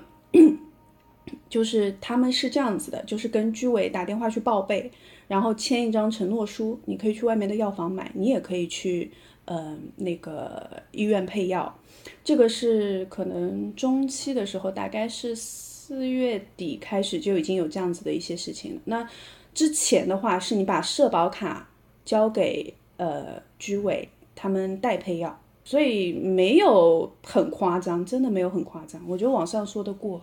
[1.48, 4.90] 就是他们是这样子的，就是跟居委打电话去报备，
[5.28, 9.10] 然后签一张承诺书，你可以去外面的药房买，你也可以去
[9.46, 11.74] 呃那个医院配药。
[12.22, 18.80] 这个是可能中期的时候，大概是四月底开始就已经有这样子的一些事情了。
[18.84, 19.08] 那
[19.54, 21.68] 之前的话是你把社保卡
[22.04, 29.00] 交给呃居委，他们代配药，所以没有很夸张，真的没有很夸张。
[29.06, 30.22] 我觉得网上说的过，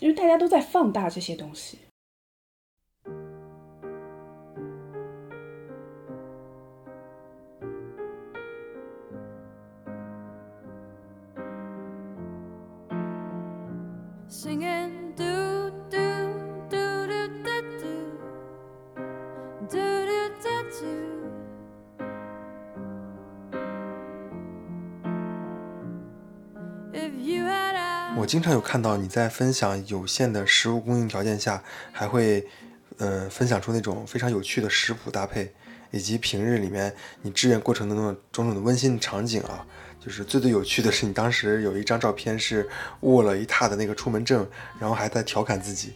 [0.00, 1.78] 因为大家都在放大这些东西。
[28.26, 31.62] 经常有看到你在分享有限的食物供应条件下，
[31.92, 32.46] 还会，
[32.98, 35.52] 呃，分享出那种非常有趣的食谱搭配，
[35.92, 39.64] 以及平日里面你志愿过程的那种种种的温馨场景啊。
[39.98, 42.68] 就是最最有趣的是，你当时有一张照片是
[43.00, 45.94] 握了一沓的那个出门证，然后还在调侃自己。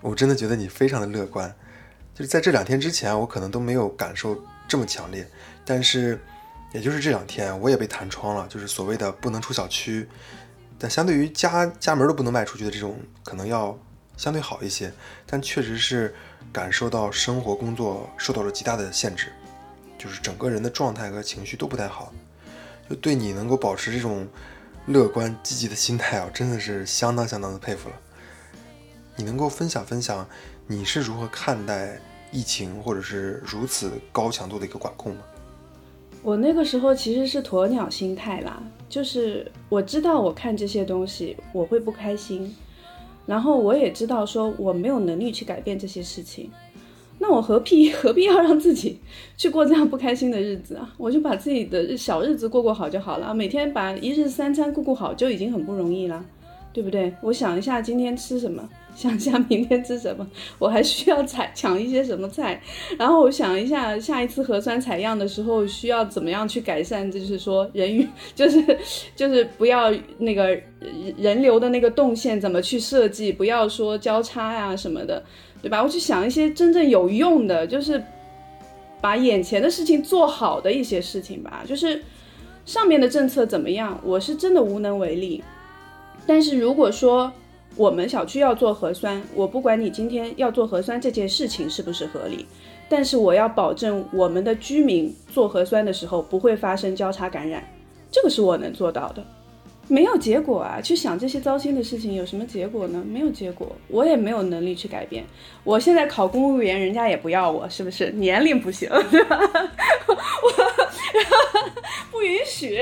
[0.00, 1.52] 我真的觉得你非常的乐观。
[2.14, 5.26] 就是在这两天之前，我可能都没有感受这么强烈，
[5.64, 6.20] 但是
[6.72, 10.08] 也就是这两天，我也被弹窗了，就是所谓的不能出小区。
[10.80, 13.78] 但相对于家家门都不能迈出去的这种，可能要
[14.16, 14.90] 相对好一些，
[15.26, 16.14] 但确实是
[16.50, 19.30] 感受到生活工作受到了极大的限制，
[19.98, 22.12] 就是整个人的状态和情绪都不太好。
[22.88, 24.26] 就对你能够保持这种
[24.86, 27.94] 乐观积极的心态啊，真的是相当相当的佩服了。
[29.16, 30.26] 你能够分享分享
[30.66, 32.00] 你是如何看待
[32.32, 35.22] 疫情或者是如此高强度的一个管控吗？
[36.22, 42.54] 我那个时候其实是鸵鸟心态啦，就是我知道我看这些东西我会不开心，
[43.26, 46.50] 然后我也知道说我没有能力去改变这些事情，
[47.18, 48.98] 那我何必 何必要让自己
[49.36, 50.92] 去过这样不开心的日子啊？
[50.98, 56.22] 我就把自己的小日子过过好就好了，每天把一日三餐过过好就已经很不容易了，
[56.72, 57.14] 对不对？
[57.22, 58.68] 我想一下今天吃什么。
[58.94, 60.26] 想一下明天吃什么，
[60.58, 62.60] 我还需要采抢一些什么菜，
[62.98, 68.78] 然后我想一下下一次核酸采样的时候需要怎么样去改善，就是说人与就是
[69.16, 70.48] 就是不要那个
[71.16, 75.22] 人流的那个动线怎么去设计，不要说交叉呀什么的，
[75.62, 75.82] 对吧？
[75.82, 78.02] 我去想一些真正有用的，就是
[79.00, 81.62] 把眼前的事情做好的一些事情吧。
[81.66, 82.02] 就是
[82.66, 85.42] 上面的政策怎么样，我是真的无能为力。
[86.26, 87.32] 但是如果说，
[87.76, 92.44] 我们小区要做核酸，我不管你今天要做核酸这件事情是不是合理，
[92.88, 97.64] 但是我要保证我们的居民做核酸的时候不会发生交叉感染，
[98.10, 99.24] 这个是我能做到的。
[99.90, 103.04] 没有结果啊，去想这些糟心的事情有什么结果呢？
[103.04, 105.24] 没有结果，我也没有能力去改变。
[105.64, 108.12] 我现在考公务员，人家也不要我，是不是？
[108.12, 109.36] 年龄不行， 对吧？
[110.06, 110.48] 我
[112.12, 112.78] 不允许，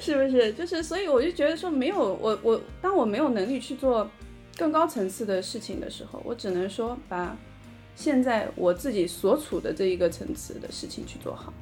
[0.00, 0.52] 是不是？
[0.54, 4.10] 就是，所以我就觉得说，没有我我，当我没有能力去做
[4.56, 7.38] 更高层次的事情的时候，我只能说把
[7.94, 11.54] 现在我自己所处的这一个层次的事情去做好。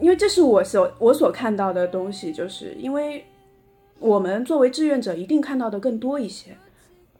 [0.00, 3.24] 因为这是我所我所看到的东西，就是因为
[4.00, 6.56] 我们作为志愿者，一定看到的更多一些，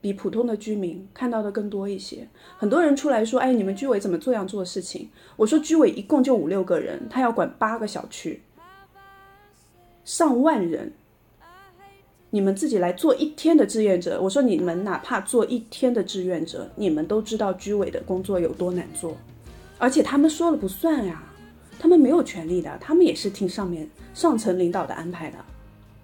[0.00, 2.26] 比普通的居民看到的更多一些。
[2.58, 8.42] 很多人出来说：“哎，你们居委怎么这样做事情？”我说：“居委一共就五六个人，他要管八个小区，
[10.04, 10.92] 上万人，
[12.30, 19.16] 你们自己来做一天的志愿者。”我说：“你们哪怕做一天的志愿者，你们都知道居委的工作有多难做，
[19.78, 21.22] 而且他们说了不算呀。”
[21.78, 25.38] 他们没有权利的，他们也是听上面上层领导的安排的，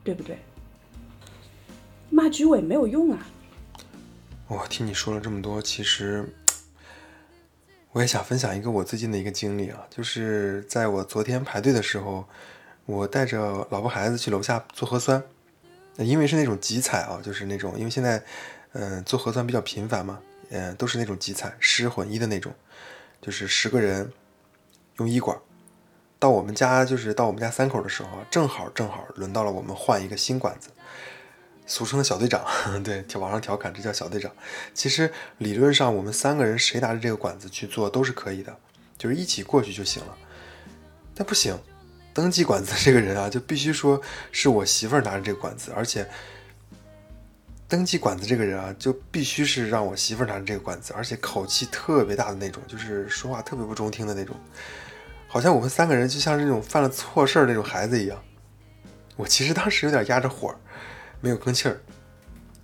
[0.04, 0.38] 对不对？
[2.10, 3.26] 骂居委没有用啊！
[4.48, 6.28] 我听你说了这么多，其实
[7.92, 12.28] 我也想分享一个我最近的一个经历啊，就是在我昨天排队的时候，
[12.84, 15.22] 我带着老婆孩子去楼下做核酸，
[15.96, 18.22] 因为是那种集采啊，就是那种因为现在
[18.72, 22.52] 嗯做核酸比较频繁嘛，嗯都是那种集采湿混一的那种，
[23.22, 24.12] 就是十个人
[24.98, 25.38] 用一管。
[26.20, 30.68] 到我们家就是到我们家三口的时候，正好正好轮到了我们换一个新管子，
[31.66, 32.44] 俗称的小队长。
[32.84, 34.30] 对，网上调侃这叫小队长。
[34.74, 38.54] 其实理论上我们三个人谁拿着这个管子去做都是可以的，
[38.98, 40.14] 就是一起过去就行了。
[41.14, 41.58] 但不行，
[42.12, 43.98] 登记管子这个人啊，就必须说
[44.30, 46.06] 是我媳妇儿拿着这个管子，而且
[47.66, 54.36] 登记管子这个人啊，就必须是让我媳妇拿着这个管子，而且口气特别大的那种，就是说话特别不中听的那种。
[55.32, 58.20] 好像我们三个人就像是那种犯了错事儿那种孩子一样，
[59.14, 60.52] 我其实当时有点压着火，
[61.20, 61.80] 没有吭气儿。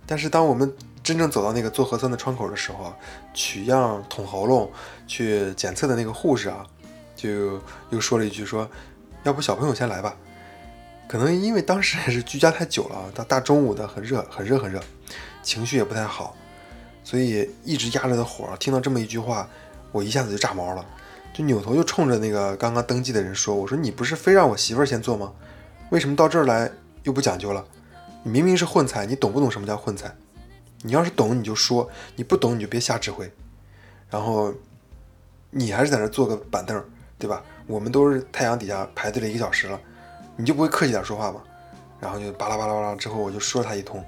[0.05, 2.93] 但是当我们真正走到那个做核酸的窗口的时候，
[3.33, 4.69] 取样、捅喉咙、
[5.07, 6.67] 去检测的那个护士啊，
[7.15, 8.69] 就又说了一句说
[9.23, 10.13] ：“要不小朋友先来吧。”
[11.07, 14.83] 可能因为当时也是居家太久了，到大中午的很热、很热、很热，
[15.41, 16.35] 情绪也不太好，
[17.01, 19.47] 所以一直压着的火，听到这么一句话，
[19.93, 20.85] 我一下子就炸毛了。
[21.37, 25.31] 就扭头就冲着那个刚刚登记的人说：“我说你不是非让我媳妇儿先做吗？
[25.91, 26.71] 为什么到这儿来
[27.03, 27.63] 又不讲究了？
[28.23, 30.15] 你明明是混菜，你懂不懂什么叫混菜？
[30.81, 33.31] 你要是懂你就说，你不懂你就别瞎指挥。
[34.09, 34.51] 然后
[35.51, 36.83] 你还是在那坐个板凳，
[37.19, 37.43] 对吧？
[37.67, 39.79] 我们都是太阳底下排队了一个小时了，
[40.37, 41.43] 你就不会客气点说话吗？
[41.99, 44.03] 然后就巴拉巴拉巴拉，之后我就说了他一通，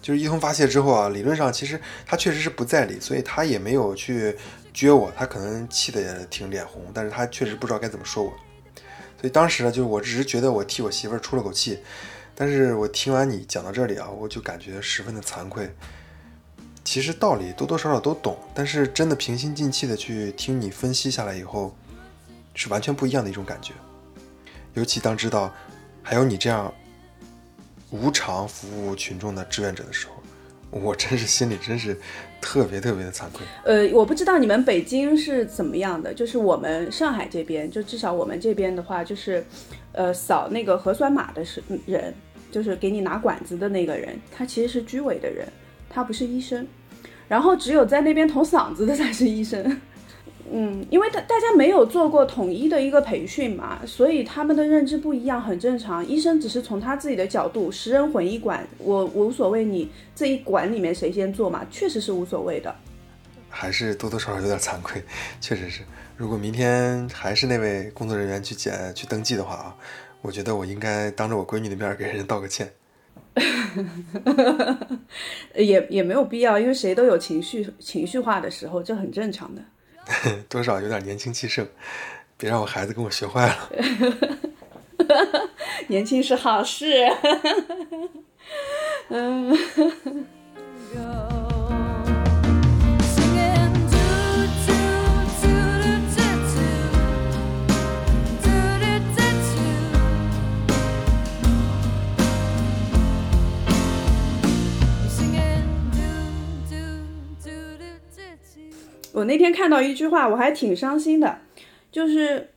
[0.00, 4.36] 就是一通发泄之后啊，理论上其实他确实是不在理，所以他也没有去。”
[4.72, 8.32] 撅我，他可能气得也挺脸红，但是他确实不知道该怎么说我，
[9.20, 11.80] 所以当时呢，就是我只是觉得我替我媳妇儿出了口气，
[12.36, 15.74] 但是我听完你讲到这里啊，我就感觉十分的惭愧。
[16.84, 21.74] 其实道理多多少少都懂，但是真的平心静气的去听你分析下来以后，
[22.54, 23.74] 是完全不一样的一种感觉。
[24.74, 25.52] 尤其当知道
[26.00, 26.72] 还有你这样
[27.90, 30.14] 无偿服务群众的志愿者的时候。
[30.72, 31.98] 我真是心里真是
[32.40, 33.44] 特别特别的惭愧。
[33.64, 39.44] 呃，我不知道你们北京是怎么样的，就是我们上海这边，就至少我们这边的话，就是，
[39.90, 42.14] 呃，扫那个核酸码的是人，
[42.52, 45.44] 就是给你拿管子的那个人，他其实是居委的人，
[45.88, 46.64] 他不是医生，
[47.26, 49.80] 然后只有在那边捅嗓子的才是医生。
[50.52, 56.06] 嗯，因为大大家没有做过统一的一个培训嘛，所以他们的认知不一样，很正常。
[56.06, 62.74] 医生只是从他自己的角度，十人混一管，我无所谓，你这一管里面谁先做嘛，确实是无所谓的。
[63.48, 65.02] 还是多多少少有点惭愧，
[65.40, 65.82] 确实是。
[66.16, 69.76] 如果明天还是那位工作人员去检去登记的话啊，
[70.22, 72.70] 我觉得我应该当着我闺女的面给人道个歉。
[75.54, 79.62] 也也没有必要，因为谁都有情绪情绪化的时候，这很正常的。
[80.48, 81.66] 多少有点年轻气盛，
[82.36, 83.70] 别让我孩子跟我学坏了。
[85.88, 87.06] 年轻是好事。
[89.08, 89.56] 嗯。
[109.12, 111.38] 我那天看到一句话，我还挺伤心的，
[111.90, 112.48] 就是，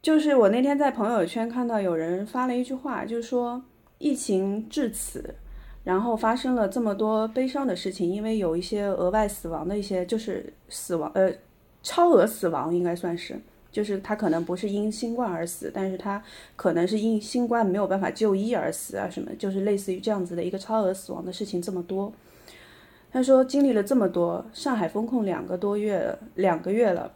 [0.00, 3.62] 就是我那天在朋友圈看到有人发了一句话，就是说
[3.98, 5.34] 疫情至此，
[5.84, 11.30] 然后发生了这么多悲伤的事情，因为有一些额外死亡的一些，就是死亡，呃，
[11.82, 13.38] 超额死亡应该算是，
[13.70, 16.22] 就是他可能不是因新冠而死，但是他
[16.56, 22.10] 可能是因新冠没有办法就医而死啊什么，就是类似于这样子的一个超额死亡的事情这么多。
[23.12, 27.12] 他说：“经历了这么多，上海封控两个多月，两个月了，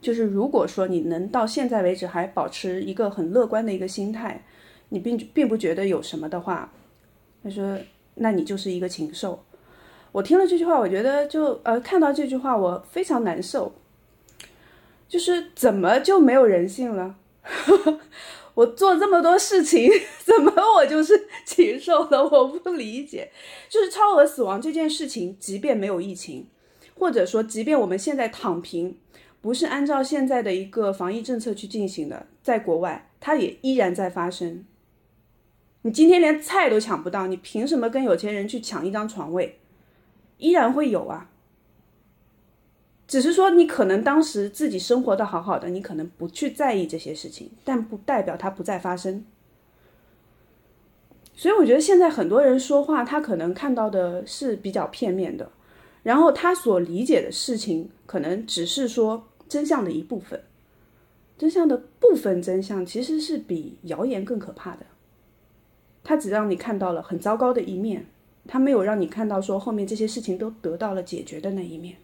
[0.00, 4.44] 就是如果说你能到现在为止还保持一个很乐观的一个心态，
[4.90, 6.72] 你并并不觉得有什么的话，
[7.42, 7.76] 他说，
[8.14, 9.42] 那你就是一个禽兽。”
[10.12, 13.72] 我听了这句话，我觉得就呃，看到这句话我非常难受，
[15.08, 17.16] 就是怎么就没有人性了？
[18.54, 19.90] 我做这么多事情，
[20.24, 22.22] 怎么我就是禽兽了？
[22.22, 23.30] 我不理解。
[23.68, 26.46] 就是超额死亡这件事情，即便没有疫情，
[26.94, 28.96] 或者说即便我们现在躺平，
[29.40, 34.64] 不是按照现在的一个防疫政策去进行的，在国外它也依然在发生。
[35.82, 39.58] 你今天连菜都抢不到，你凭什么跟有钱人去抢一张床位？
[40.38, 41.30] 依然会有啊。
[43.06, 49.24] 只是说你可能当时自己生活的好好的，你可能不去在意这些事情，但不代表它不再发生。
[51.36, 55.50] 所以我觉得现在很多人说话，他可能看到的是比较片面的，
[56.04, 60.40] 然后他所理解的事情可能只是说真相的一部分，
[61.36, 64.86] 真相的部分真相其实是比谣言更可怕的。
[66.04, 68.06] 他只让你看到了很糟糕的一面，
[68.46, 71.96] 他没有让你看到说后面这些事情都得到了解决的那一面。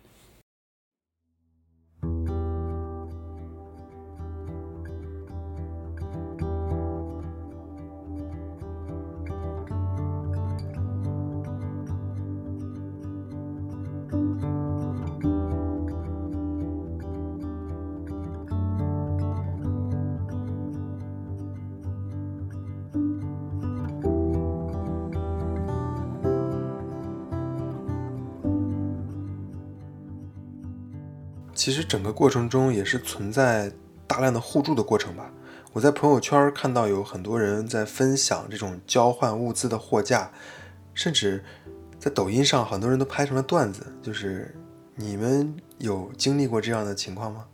[31.61, 33.71] 其实整个过程中也是存在
[34.07, 35.31] 大量的互助的过程吧。
[35.75, 40.31] 我在朋友圈看到有很多人在分享这种交换物资的货架，
[40.95, 41.45] 甚至
[41.99, 43.85] 在抖音上很多人都拍成了段子。
[44.01, 44.55] 就是
[44.97, 47.45] 你们有经历过这样的情况吗？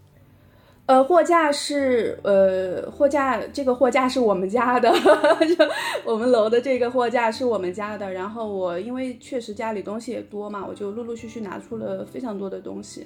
[0.86, 4.88] 呃，货架是呃货架，这个货架是我们家的，
[5.59, 5.64] 就
[6.04, 8.12] 我们楼的这个货架是我们家的。
[8.12, 13.04] 然后我因为确实家里东西也多嘛，我就陆陆续续拿出了非常多的东西。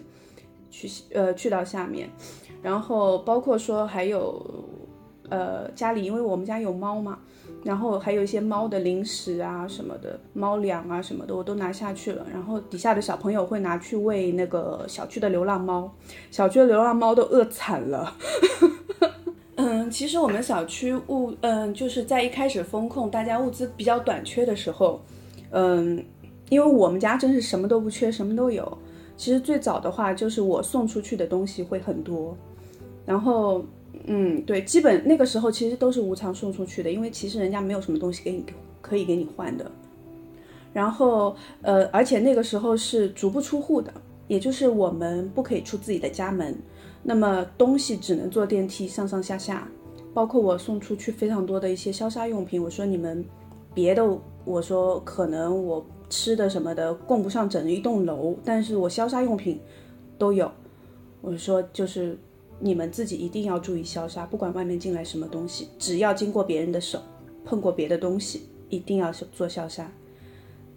[0.71, 2.09] 去呃去到下面，
[2.62, 4.45] 然后包括说还有，
[5.29, 7.18] 呃家里因为我们家有猫嘛，
[7.64, 12.27] 然后还有一些猫的零食啊什么的，猫粮啊什么的我都拿下去了。
[12.33, 15.93] 然后底下的小朋友会拿去喂那个小区的流浪猫，
[16.31, 18.16] 小区的流浪猫都饿惨了。
[19.57, 25.03] 嗯，其实我们小区物嗯就是在一开始风控，大家物资比较短缺的时候，
[25.51, 26.03] 嗯，
[26.49, 28.79] 因为我们家真是什么都不缺，什么都有。
[29.21, 32.35] 其实最早的话，就是我送出去的东西会很多，
[33.05, 33.62] 然后，
[34.07, 38.43] 嗯，对，基本那个时候其实都是无偿送出去的，因为其实人家没有什么东西给你
[38.81, 39.71] 可以给你换的。
[40.73, 43.93] 然后，呃，而且那个时候是足不出户的，
[44.27, 46.57] 也就是我们不可以出自己的家门，
[47.03, 49.68] 那么东西只能坐电梯上上下下，
[50.14, 53.23] 包括我送出去非常多的一些消杀用品，我说你们
[53.75, 54.03] 别的，
[54.47, 55.85] 我说可能我。
[56.11, 59.59] 吃的什么的供不上整一栋楼，但是我消杀用品
[60.19, 60.51] 都有。
[61.23, 62.19] 我说就是
[62.59, 67.01] 你们自己一定要注意消杀，不管外面进来什么东西，只要经过别人的手，
[67.45, 69.91] 碰过别的东西，一定要做消杀。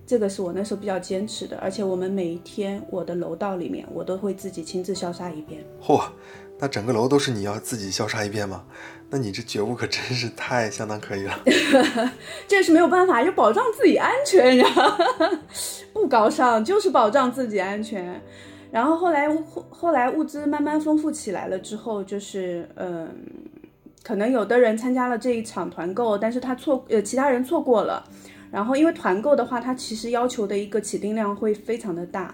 [0.06, 5.64] 这个是我那时候比较坚持的，而且我们每一天我的楼道里面，我都会自己亲自消杀一遍。
[5.82, 6.04] 嚯！
[6.60, 8.64] 那整个楼都是你要自己消杀一遍吗？
[9.10, 11.40] 那你这觉悟可真是太相当可以了。
[12.48, 14.66] 这是没有办法，要保障自己安全呀，
[15.94, 18.22] 不高尚，就是保障自己安全。
[18.72, 23.08] 然后后来后后来物资慢慢丰富起来了之后，就是嗯，
[24.04, 28.04] 可能有的人参加了这一场团购，但是他错呃其他人错过了，
[28.52, 32.34] 然后因为团购的话，它其实要求的一个起订量会非常的大，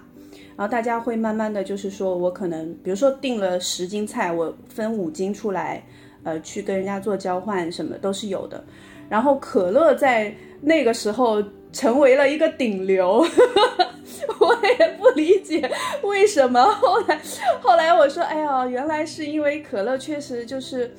[0.56, 5.82] 然后大家会慢慢的就是说我可能比如说订了十斤菜，我分五斤出来，
[6.22, 8.62] 呃，去跟人家做交换什么都是有的。
[9.08, 11.42] 然后可乐在那个时候
[11.72, 13.24] 成为了一个顶流，
[14.38, 15.68] 我也不理解
[16.02, 16.62] 为什么。
[16.64, 17.20] 后来，
[17.60, 20.94] 后来我说，哎呀，原来是因为可乐确实就是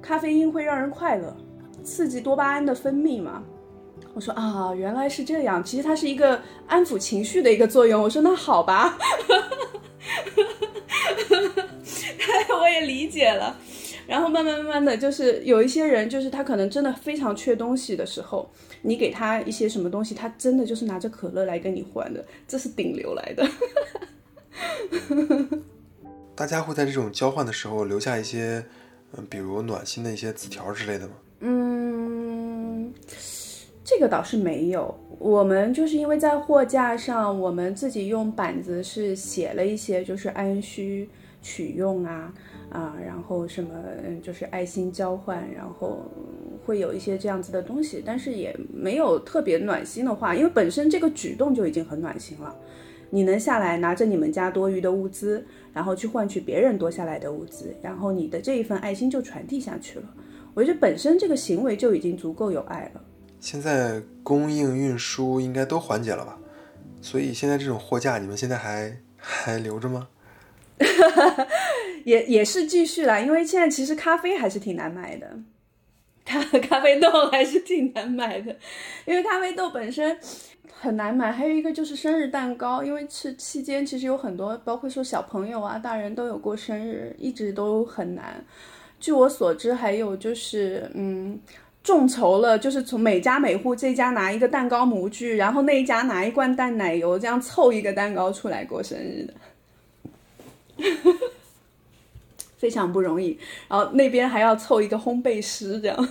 [0.00, 1.36] 咖啡因会让人快乐，
[1.84, 3.42] 刺激多巴胺的分泌嘛。
[4.14, 8.02] 我说啊，原来是这样，其实它是一个安抚情绪的一个作用。
[8.02, 8.98] 我说那好吧，
[12.60, 13.56] 我也理解了。
[14.06, 18.50] 然后慢慢慢慢的就是有一些人，就是他可能真的非常缺东西的时候，
[18.82, 23.48] 你给他一些什么东西，他真的就是拿着可乐来跟你换的，这是顶流来的。
[26.34, 28.66] 大家会在这种交换的时候留下一些，
[29.16, 31.14] 嗯，比如暖心的一些字条之类的吗？
[31.40, 32.92] 嗯，
[33.84, 34.94] 这个倒是没有。
[35.18, 41.08] 我们就是因为在货架上，我们自己用板子是写了一些，就是按需
[41.40, 42.32] 取用啊。
[42.70, 43.70] 啊，然后什么，
[44.22, 46.10] 就是爱心交换，然后
[46.64, 52.56] 会有一些这样子的东西，但是也没有特别暖心的话，因为本身这个举动就已经很暖心了。
[53.10, 60.06] 你能下来拿着你们家多余的物资，然后去换取别人多下来的物资，然后你的这一份爱心就传递下去了。
[60.54, 63.02] 我觉得本身这个行为就已经足够有爱了。
[63.42, 66.38] 现在供应运输应该都缓解了吧？
[67.02, 70.08] 所以现在这种货架你们现在还 还留着吗？
[72.04, 75.38] 也也是继续啦，因为现在其实咖啡还是挺难买的，
[76.24, 78.56] 咖咖啡豆还是挺难买的，
[79.04, 80.16] 因为咖啡豆本身
[80.72, 81.32] 很难买。
[81.32, 88.44] 还有一个就是生日蛋糕，因为是期间其实有很多，包括说小朋友啊、大人都有过生日，一直都很难。
[89.00, 91.38] 据我所知，还有就是嗯，
[91.82, 99.34] 众筹了，就是从每家每户这家拿一个蛋糕模具，然后那一家拿一罐淡奶油，这样凑一个蛋糕出来过生日的。
[102.56, 103.36] 非常不容易，
[103.68, 106.08] 然后那边还要凑一个烘焙师，这样。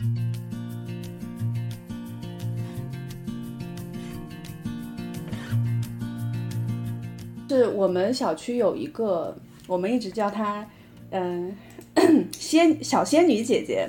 [7.48, 9.34] 是我们小区有一个，
[9.66, 10.68] 我们一直叫她，
[11.10, 11.56] 嗯，
[12.32, 13.88] 仙小仙女姐姐。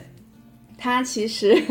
[0.79, 1.61] 他其实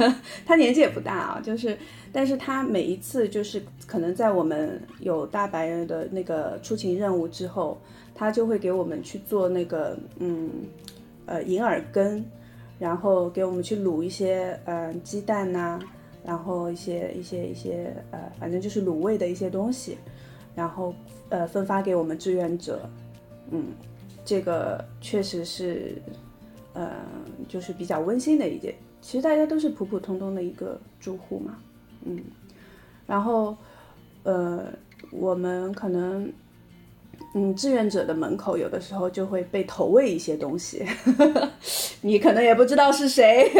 [0.46, 1.76] 他年纪也不大啊，就是，
[2.12, 7.80] 但是他每一次就是可能在我们有大白人的那个出勤任务之后。
[8.20, 10.50] 他就会给我们去做那个，嗯，
[11.26, 12.24] 呃，银耳羹，
[12.76, 15.78] 然后给我们去卤一些，呃，鸡蛋呐，
[16.24, 19.96] 然后一些一些一些，呃，反正就是卤味的一些东西，
[20.56, 20.92] 然后，
[21.28, 22.90] 呃，分发给我们志愿者，
[23.52, 23.66] 嗯，
[24.24, 26.02] 这个确实是，
[26.72, 26.90] 呃，
[27.46, 28.74] 就是比较温馨的一件。
[29.00, 31.58] 其实大家都是普普通通的一个住户嘛，
[32.04, 32.22] 嗯，
[33.06, 33.56] 然后，
[34.22, 34.64] 呃，
[35.10, 36.32] 我们可能。
[37.34, 40.86] 嗯，志愿者的门口有的时候就会被投喂一些东西，
[42.00, 43.50] 你可能也不知道是谁。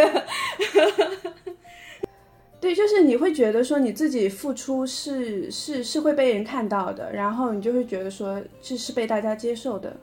[2.59, 9.95] 对，就是你会觉得说你自己付出是是是会被人看到的，然后你就会觉得说这是被大家接受的。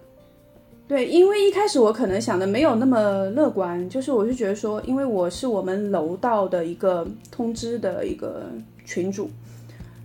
[0.88, 8.43] 对，因为一开始我可能想的没有那么乐观，就是我是觉得说，因为我是我们楼道的一个通知的一个
[8.86, 9.29] 群主。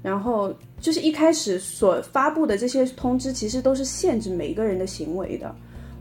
[0.03, 0.51] 然后
[0.81, 5.55] 就是一开始所发布的这些通知，其实都是限制每一个人的行为的。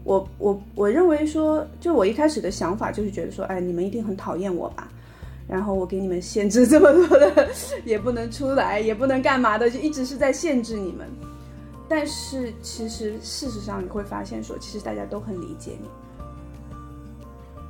[0.06, 4.90] 我我我认为说，就我一开始的想法就是觉得说，哎，你们一定很讨厌我吧？
[5.50, 7.50] 然后我给你们限制这么多的，
[7.84, 11.06] 也不能出来，也不能干嘛的，就一直是在限制你们。
[11.90, 15.90] 但是其实事实上你会发现说，其实大家都很理解你。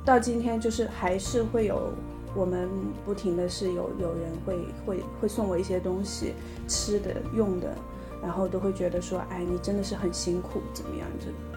[0.04, 1.90] 到今天就是还是会有。
[2.32, 2.68] 我们
[3.04, 4.56] 不停的是有有人会
[4.86, 6.32] 会会送我一些东西，
[6.68, 7.74] 吃的用的，
[8.22, 11.08] 然后都会觉得说，哎，你真的是很辛苦，怎么样？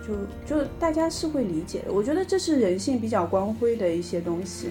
[0.01, 0.15] 就
[0.47, 1.93] 就就大家是会理解的。
[1.93, 4.69] 我觉得这是人性比较光辉的一些东西。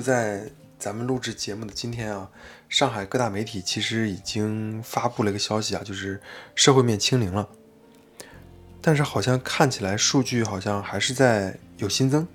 [0.00, 0.50] 就在。
[0.78, 2.30] 咱们录制节目的今天啊，
[2.70, 6.18] 上海各大媒体其实已经发布了一个消息啊，就是
[6.54, 7.46] 社会面清零了。
[8.80, 12.26] 但是好像看起来数据好像还是在有新增。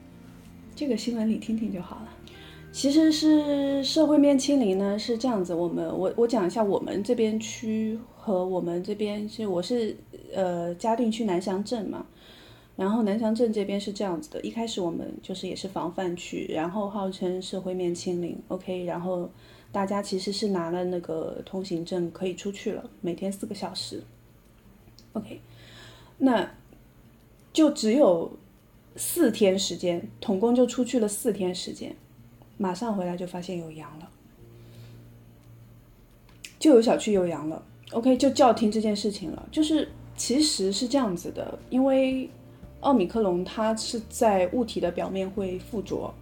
[0.76, 2.10] 这个新闻里听听就好了。
[2.72, 5.52] 其实是社会面清零呢，是这样子。
[5.52, 9.98] 我们我我讲一下我们这边区和我们这边是我是
[10.36, 12.06] 呃嘉定区南翔镇嘛。
[12.76, 19.30] 然后南翔镇这边是这样子的，一开始我们就是也是防范区，然后号称社会面清零，OK，然后
[19.72, 24.04] 大家其实是拿了那个通行证可以出去了，每天四个小时。
[25.14, 25.40] OK，
[26.18, 26.52] 那
[27.54, 28.38] 就只有
[28.98, 31.96] 四天时间，统共就出去了四天时间，
[32.58, 34.10] 马上回来就发现有阳了，
[36.60, 37.64] 就有小区有阳了。
[37.92, 39.48] OK，就叫停这件事情了。
[39.52, 42.30] 就是其实是这样子的，因为
[42.86, 46.14] 奥米克戎它是在物体的表面会附着，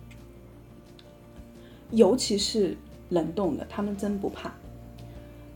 [1.91, 2.76] 尤其是
[3.09, 4.53] 冷冻的，他们真不怕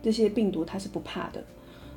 [0.04, 1.42] 这些病毒，它是不怕的。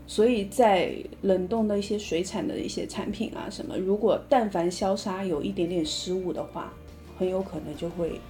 [0.07, 6.73] 所以在冷冻的一些水产的一些产品啊什么，如果但凡消杀有一点点失误的话，
[7.19, 8.21] 很有可能就会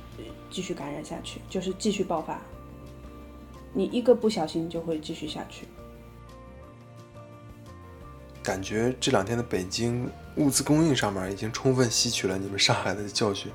[0.51, 2.41] 继续感染下去，就是继续爆发。
[3.75, 5.67] 你一个不小心就会继续下去。
[8.51, 13.53] 感觉这两天的北京物资供应上面已经充分吸取了你们上海的教训，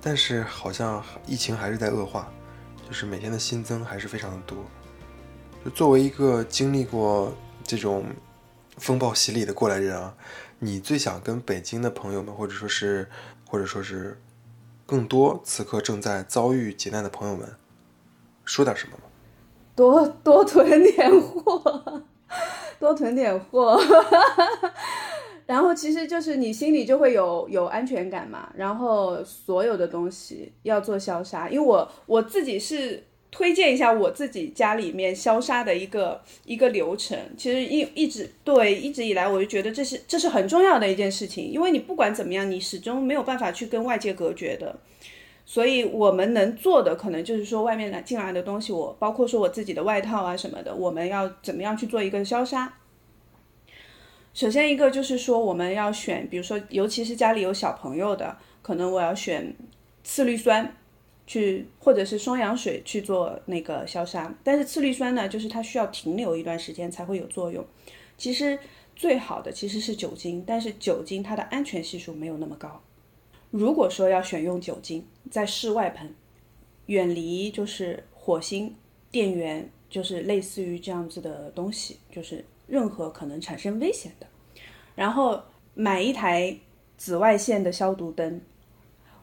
[0.00, 2.28] 但是好像疫情还是在恶化，
[2.84, 4.58] 就是每天的新增还是非常的多。
[5.64, 7.32] 就作为一个经历过
[7.62, 8.06] 这种
[8.76, 10.12] 风暴洗礼的过来人啊，
[10.58, 13.08] 你最想跟北京的朋友们，或者说是
[13.48, 14.20] 或者说是
[14.84, 17.48] 更多此刻正在遭遇劫难的朋友们
[18.44, 19.04] 说点什么吗？
[19.76, 22.02] 多多囤点货，
[22.78, 23.80] 多囤点货，
[25.46, 28.52] 然后其实就是你心里就会有有安全感嘛。
[28.56, 37.18] 然后所有的东西要做消杀，因为我我自己是推荐一下我自己家里面消杀的一个一个流程。
[37.36, 44.76] 其实一一直对一直以来我就觉得这是这是很重要的一件事情，因为你不管怎么样，你始终没有办法去跟外界隔绝的。
[45.44, 52.72] 所以我们能做的可能就是说，外面来进来的东西，我包括说我自己的外套啊什么的，我们要怎么样去做一个消杀？
[54.32, 59.54] 首先一个就是说，我们要选，比如说，尤其是家里有小朋友的，可能我要选
[60.04, 60.74] 次氯酸
[61.26, 64.32] 去，或者是双氧水去做那个消杀。
[64.42, 67.62] 但是次氯酸呢，就是它需要停留一段时间才会有作用。
[68.16, 68.58] 其实
[68.96, 72.80] 最好的其实是酒精，但是酒精它的安全系数没有那么高。
[73.50, 76.14] 如果说要选用酒精，在室外喷，
[76.86, 78.74] 远离就是火星、
[79.10, 84.26] 电源，就是类似于这样子的东西，就是任何可能产生危险的。
[84.94, 85.42] 然后
[85.74, 86.56] 买一台
[86.96, 88.40] 紫外线的消毒灯，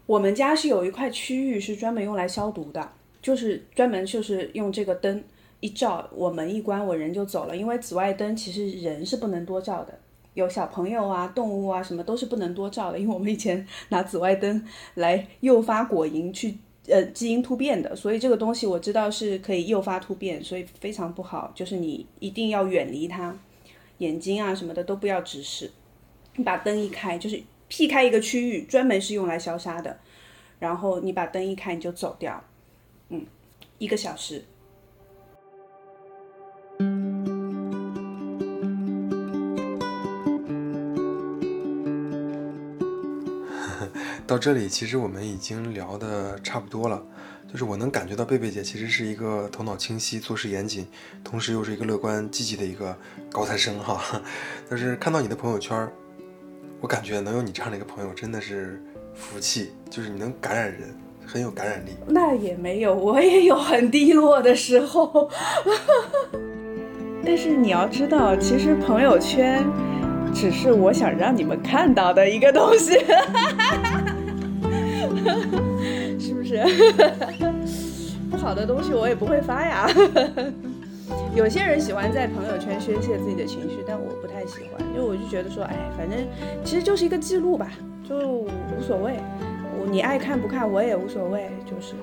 [0.05, 2.91] 我们家是有一块区域是专门用来消毒的，
[3.21, 5.23] 就是专门就是用这个灯
[5.59, 7.55] 一照，我门一关，我人就走了。
[7.55, 9.99] 因为紫外灯其实人是不能多照的。
[10.33, 14.65] 有小朋友啊、动物啊，什么都是不能多照的，因为我们以前拿紫外灯
[14.95, 16.57] 来诱发果蝇去
[16.87, 23.37] 呃基因突变的，所以这个东西我知道是可以诱发突变，所以非常不好，就是你一定要远离它，
[23.97, 25.71] 眼睛啊什么的都不要直视。
[26.35, 29.99] 你把灯一开，就是辟开一个区域，专门是用来消杀的，
[30.59, 32.41] 然后你把灯一开，你就走掉，
[33.09, 33.25] 嗯，
[33.77, 34.45] 一个小时。
[44.29, 47.03] 到这里，其实我们已经聊的差不多了。
[47.51, 50.85] 就是我能感觉到贝贝姐其实是一个头脑清晰、做事严谨，
[51.23, 52.95] 同时又是一个乐观积极的一个
[53.31, 54.21] 高材生哈。
[54.69, 55.89] 但是看到你的朋友圈，
[56.79, 58.79] 我感觉能有你这样的一个朋友真的是
[59.15, 61.89] 福气，就是你能感染人，很有感染力。
[62.05, 65.27] 那也没有，我也有很低落的时候。
[67.25, 69.65] 但是你要知道，其实朋友圈
[70.35, 72.95] 只是我想让你们看到的一个东西。
[72.99, 74.08] 哈哈哈
[76.19, 76.63] 是不是？
[78.29, 79.89] 不好的东西我也不会发呀。
[81.35, 86.19] 有些人喜欢在朋友圈宣泄自己的情绪，但我不太喜欢，因为我就觉得说，哎，反正
[86.63, 87.71] 其实就是一个记录吧，
[88.07, 89.13] 就无所谓。
[89.79, 91.93] 我你爱看不看我也无所谓，就是。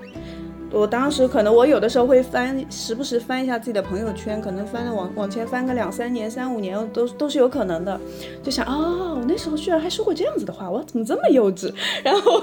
[0.72, 7.98] 我当时可能我有的时候会翻，时不时翻一下自己的朋友圈，可能翻了往往前翻个两三年、三五年，都都是有可能的。
[8.42, 11.72] 就想哦，我那时候居然还说过这样子的话，我怎么这么幼稚？
[12.02, 12.42] 然后，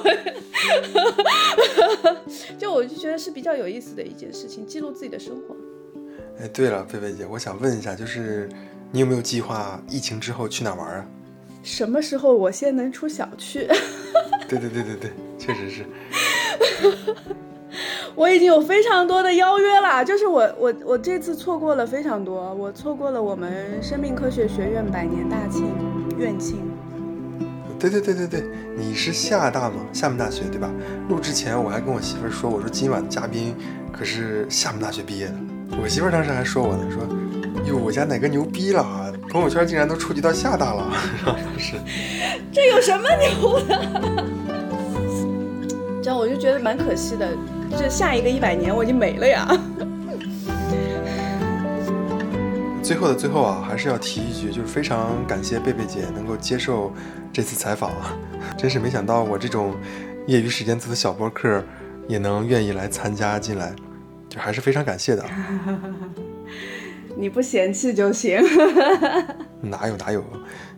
[2.58, 5.56] 就我就觉得是比较有意思的一件事情，记录自己的生活。
[6.40, 8.50] 哎，对了，菲菲姐，我想问一下，就是
[8.92, 11.06] 你有没有计划疫情之后去哪玩啊？
[11.62, 13.68] 什么时候我先能出小区？
[14.50, 15.86] 对对对对对，确实是。
[18.16, 25.74] 我已经有非常多的邀约了，就是我我我这次错过了非常多，我错过了我们生命科学学院百年大庆
[26.18, 26.73] 院庆。
[27.90, 28.44] 对对对对对，
[28.78, 29.76] 你是厦大吗？
[29.92, 30.72] 厦门大学对吧？
[31.10, 33.54] 录之前我还跟我媳妇说，我说今晚的嘉宾
[33.92, 35.34] 可是厦门大学毕业的。
[35.82, 37.06] 我媳妇当时还说我呢，说
[37.68, 40.94] 哟我家哪个牛逼了啊，朋友圈竟然都触及到厦大了，
[41.58, 41.76] 是。
[42.54, 44.24] 这有什么牛的？
[46.02, 47.28] 这样我就觉得蛮可惜的。
[47.78, 49.46] 这下一个一百年我已经没了呀。
[52.84, 56.94] 最后的最后啊，还是要提一句，就是非常感谢贝贝姐能够接受
[57.32, 58.18] 这次采访啊，
[58.58, 59.74] 真是没想到我这种
[60.28, 61.64] 业余时间做的小播客
[62.10, 63.74] 也能愿意来参加进来，
[64.28, 65.24] 就还是非常感谢的。
[67.16, 68.42] 你不嫌弃就行。
[69.62, 70.22] 哪有哪有，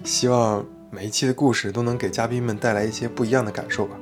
[0.04, 3.96] 希望每一期的故事都能给嘉宾们带来一些不一样的感受吧。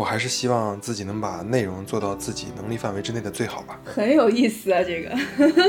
[0.00, 3.78] 我还是希望自己能把内容做到自己能力范围之内的最好吧。
[3.84, 5.14] 很有意思啊，这个。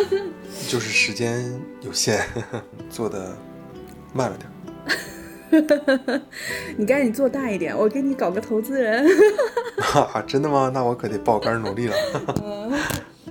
[0.70, 2.18] 就是时间有限，
[2.90, 3.36] 做的
[4.14, 4.50] 慢了点。
[6.78, 9.06] 你赶紧做大一点，我给你搞个投资人。
[9.94, 10.72] 啊，真的吗？
[10.74, 11.96] 那我可得爆肝努力了。
[12.42, 12.72] 嗯，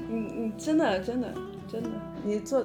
[0.06, 1.32] 你你真的真的
[1.66, 1.88] 真的，
[2.22, 2.62] 你做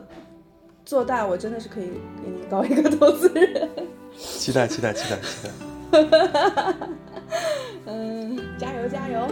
[0.83, 1.86] 做大，我真的是可以
[2.21, 3.69] 给你搞一个投资人。
[4.17, 5.49] 期待期待期待期待。
[7.88, 9.27] 嗯，加油加油！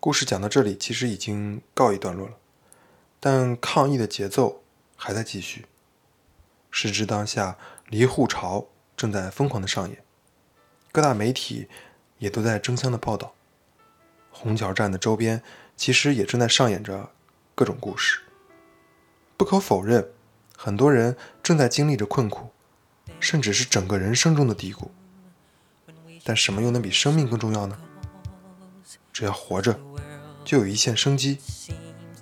[0.00, 2.34] 故事讲到这里，其实已经告一段落了，
[3.20, 4.62] 但抗议的节奏
[4.96, 5.66] 还在继续。
[6.72, 7.56] 时至当下，
[7.88, 8.66] 离沪潮
[8.96, 10.02] 正在疯狂的上演。
[10.92, 11.68] 各大媒体
[12.18, 13.32] 也都在争相的报道，
[14.30, 15.42] 虹桥站的周边
[15.76, 17.10] 其实也正在上演着
[17.54, 18.20] 各种故事。
[19.36, 20.08] 不可否认，
[20.56, 22.50] 很多人正在经历着困苦，
[23.20, 24.90] 甚至是整个人生中的低谷。
[26.24, 27.78] 但什么又能比生命更重要呢？
[29.12, 29.78] 只要活着，
[30.44, 31.38] 就有一线生机；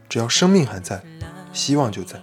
[0.09, 1.03] 只要生命还在，
[1.53, 2.23] 希望就在。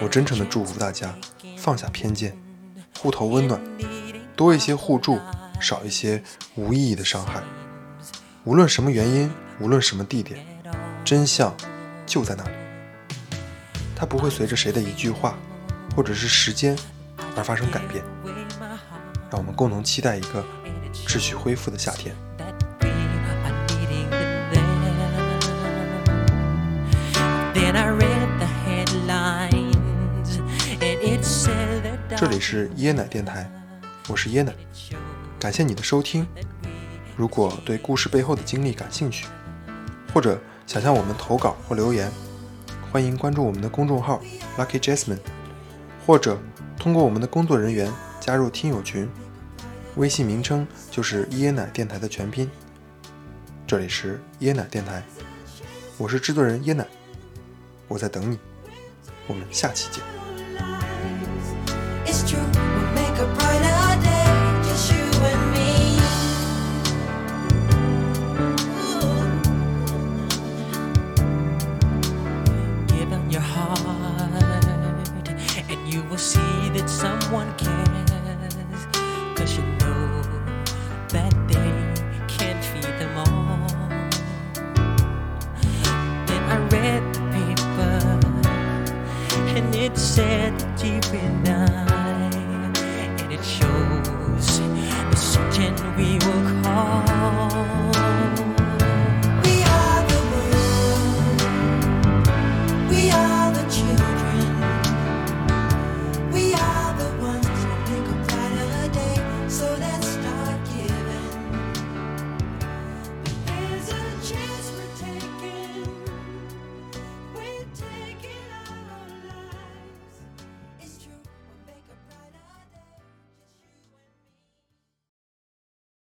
[0.00, 1.18] 我真诚的祝福大家
[1.56, 2.38] 放下偏见，
[2.98, 3.60] 互投温暖。
[4.38, 5.18] 多一些互助，
[5.58, 6.22] 少一些
[6.54, 7.42] 无意义的伤害。
[8.44, 9.28] 无论什么原因，
[9.58, 10.38] 无论什么地点，
[11.04, 11.52] 真相
[12.06, 12.50] 就在那里。
[13.96, 15.34] 它不会随着谁的一句话，
[15.96, 16.78] 或者是时间
[17.36, 18.04] 而发生改变。
[19.28, 20.44] 让我们共同期待一个
[20.92, 22.14] 秩序恢复的夏天。
[32.16, 33.50] 这里是椰奶电台。
[34.08, 34.54] 我是耶奶，
[35.38, 36.26] 感谢你的收听。
[37.14, 39.26] 如果对故事背后的经历感兴趣，
[40.14, 42.10] 或者想向我们投稿或留言，
[42.90, 44.22] 欢迎关注我们的公众号
[44.56, 45.18] Lucky Jasmine，
[46.06, 46.40] 或者
[46.78, 49.06] 通过我们的工作人员加入听友群，
[49.96, 52.50] 微信名称就是椰奶电台的全拼。
[53.66, 55.02] 这里是椰奶电台，
[55.98, 56.86] 我是制作人椰奶，
[57.86, 58.38] 我在等你，
[59.26, 60.17] 我们下期见。